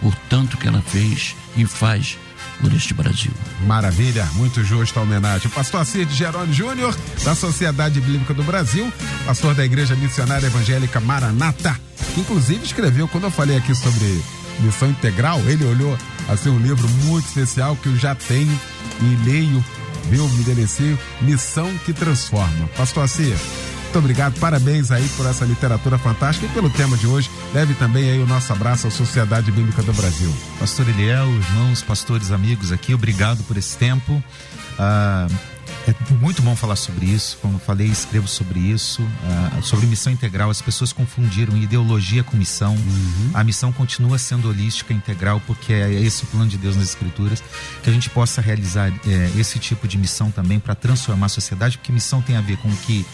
[0.00, 2.18] por tanto que ela fez e faz
[2.60, 3.32] por este Brasil.
[3.66, 5.50] Maravilha, muito justa a homenagem.
[5.50, 8.92] pastor Cid Jerônimo Júnior, da Sociedade Bíblica do Brasil,
[9.26, 11.78] pastor da Igreja Missionária Evangélica Maranata,
[12.14, 14.22] que inclusive escreveu, quando eu falei aqui sobre
[14.60, 15.98] missão integral, ele olhou
[16.28, 18.60] assim um livro muito especial que eu já tenho
[19.00, 19.64] e leio
[20.08, 20.28] viu?
[20.30, 22.68] Minderecio, missão que transforma.
[22.76, 23.36] Pastor Assia,
[23.94, 27.30] muito obrigado, parabéns aí por essa literatura fantástica e pelo tema de hoje.
[27.52, 30.34] Deve também aí o nosso abraço à Sociedade Bíblica do Brasil.
[30.58, 34.20] Pastor Eliel, irmãos, pastores, amigos aqui, obrigado por esse tempo.
[34.76, 35.28] Ah,
[35.86, 37.38] é muito bom falar sobre isso.
[37.42, 40.50] Como eu falei, escrevo sobre isso, uh, sobre missão integral.
[40.50, 42.74] As pessoas confundiram ideologia com missão.
[42.74, 43.30] Uhum.
[43.34, 47.42] A missão continua sendo holística, integral, porque é esse o plano de Deus nas Escrituras.
[47.82, 51.76] Que a gente possa realizar é, esse tipo de missão também para transformar a sociedade,
[51.76, 53.04] porque missão tem a ver com o que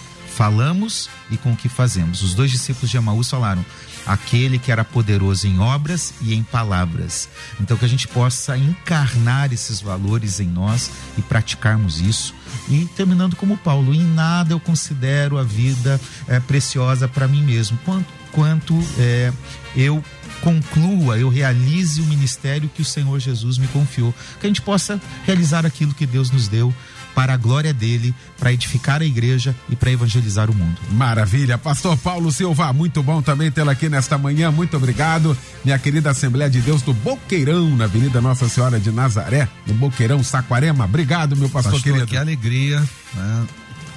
[0.41, 2.23] falamos e com o que fazemos.
[2.23, 3.63] Os dois discípulos de Emaús falaram:
[4.07, 7.29] aquele que era poderoso em obras e em palavras.
[7.61, 12.35] Então que a gente possa encarnar esses valores em nós e praticarmos isso.
[12.71, 17.79] E terminando como Paulo, em nada eu considero a vida é, preciosa para mim mesmo,
[17.85, 19.31] quanto, quanto é,
[19.77, 20.03] eu
[20.43, 25.01] conclua, eu realize o ministério que o Senhor Jesus me confiou, que a gente possa
[25.25, 26.75] realizar aquilo que Deus nos deu
[27.15, 30.79] para a glória dele, para edificar a igreja e para evangelizar o mundo.
[30.93, 31.59] Maravilha.
[31.59, 34.51] Pastor Paulo Silva, muito bom também tê-lo aqui nesta manhã.
[34.51, 35.37] Muito obrigado.
[35.65, 40.23] Minha querida Assembleia de Deus do Boqueirão, na Avenida Nossa Senhora de Nazaré, no Boqueirão,
[40.23, 40.85] Saquarema.
[40.85, 42.07] Obrigado, meu pastor, pastor querido.
[42.07, 42.81] Que alegria.
[43.15, 43.47] Né?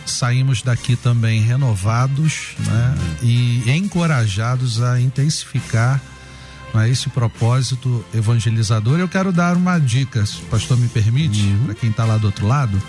[0.06, 2.96] Saímos daqui também renovados né?
[3.22, 6.02] e encorajados a intensificar
[6.74, 9.00] a esse propósito evangelizador.
[9.00, 11.66] Eu quero dar uma dica, se o pastor me permite, uhum.
[11.66, 12.82] para quem está lá do outro lado.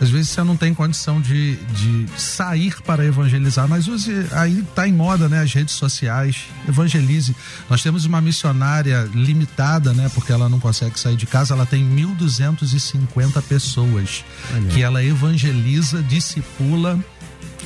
[0.00, 4.88] Às vezes você não tem condição de, de sair para evangelizar, mas use, aí está
[4.88, 5.42] em moda, né?
[5.42, 7.36] As redes sociais, evangelize.
[7.68, 10.10] Nós temos uma missionária limitada, né?
[10.14, 14.24] Porque ela não consegue sair de casa, ela tem 1.250 pessoas
[14.70, 16.98] que ela evangeliza, discipula,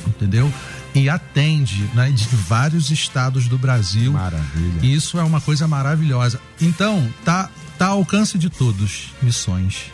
[0.05, 0.51] entendeu?
[0.95, 4.13] E atende né, de vários estados do Brasil.
[4.13, 4.79] Maravilha.
[4.81, 6.39] E isso é uma coisa maravilhosa.
[6.61, 9.91] Então, tá, tá ao alcance de todos, missões.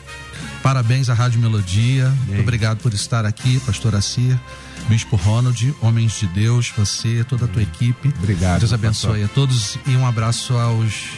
[0.61, 2.07] Parabéns à Rádio Melodia.
[2.27, 4.39] Muito obrigado por estar aqui, pastor Assir.
[4.87, 8.13] Bispo Ronald, homens de Deus, você, toda a tua equipe.
[8.17, 8.59] Obrigado.
[8.59, 9.25] Deus abençoe pastor.
[9.25, 11.09] a todos e um abraço aos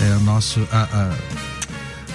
[0.00, 1.16] é, nosso a, a,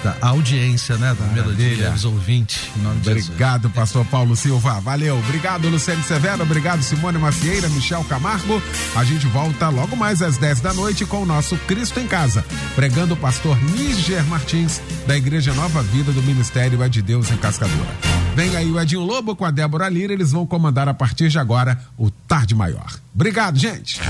[0.02, 1.14] da audiência, né?
[1.18, 1.42] Da Maravilha.
[1.44, 2.68] melodia, dos ouvintes.
[3.00, 4.80] Obrigado, pastor Paulo Silva.
[4.80, 5.18] Valeu.
[5.18, 6.42] Obrigado, Luciano Severo.
[6.42, 8.62] Obrigado, Simone Macieira, Michel Camargo.
[8.96, 12.44] A gente volta logo mais às 10 da noite com o nosso Cristo em Casa,
[12.74, 17.36] pregando o pastor Níger Martins, da Igreja Nova Vida do Ministério É de Deus em
[17.36, 17.88] Cascadura.
[18.34, 20.12] Vem aí o Edinho Lobo com a Débora Lira.
[20.12, 22.92] Eles vão comandar a partir de agora o Tarde Maior.
[23.14, 24.00] Obrigado, gente.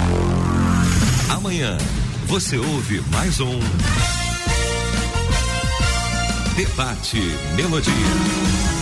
[1.28, 1.76] Amanhã
[2.26, 4.21] você ouve mais um.
[6.54, 8.81] Debate Melodia.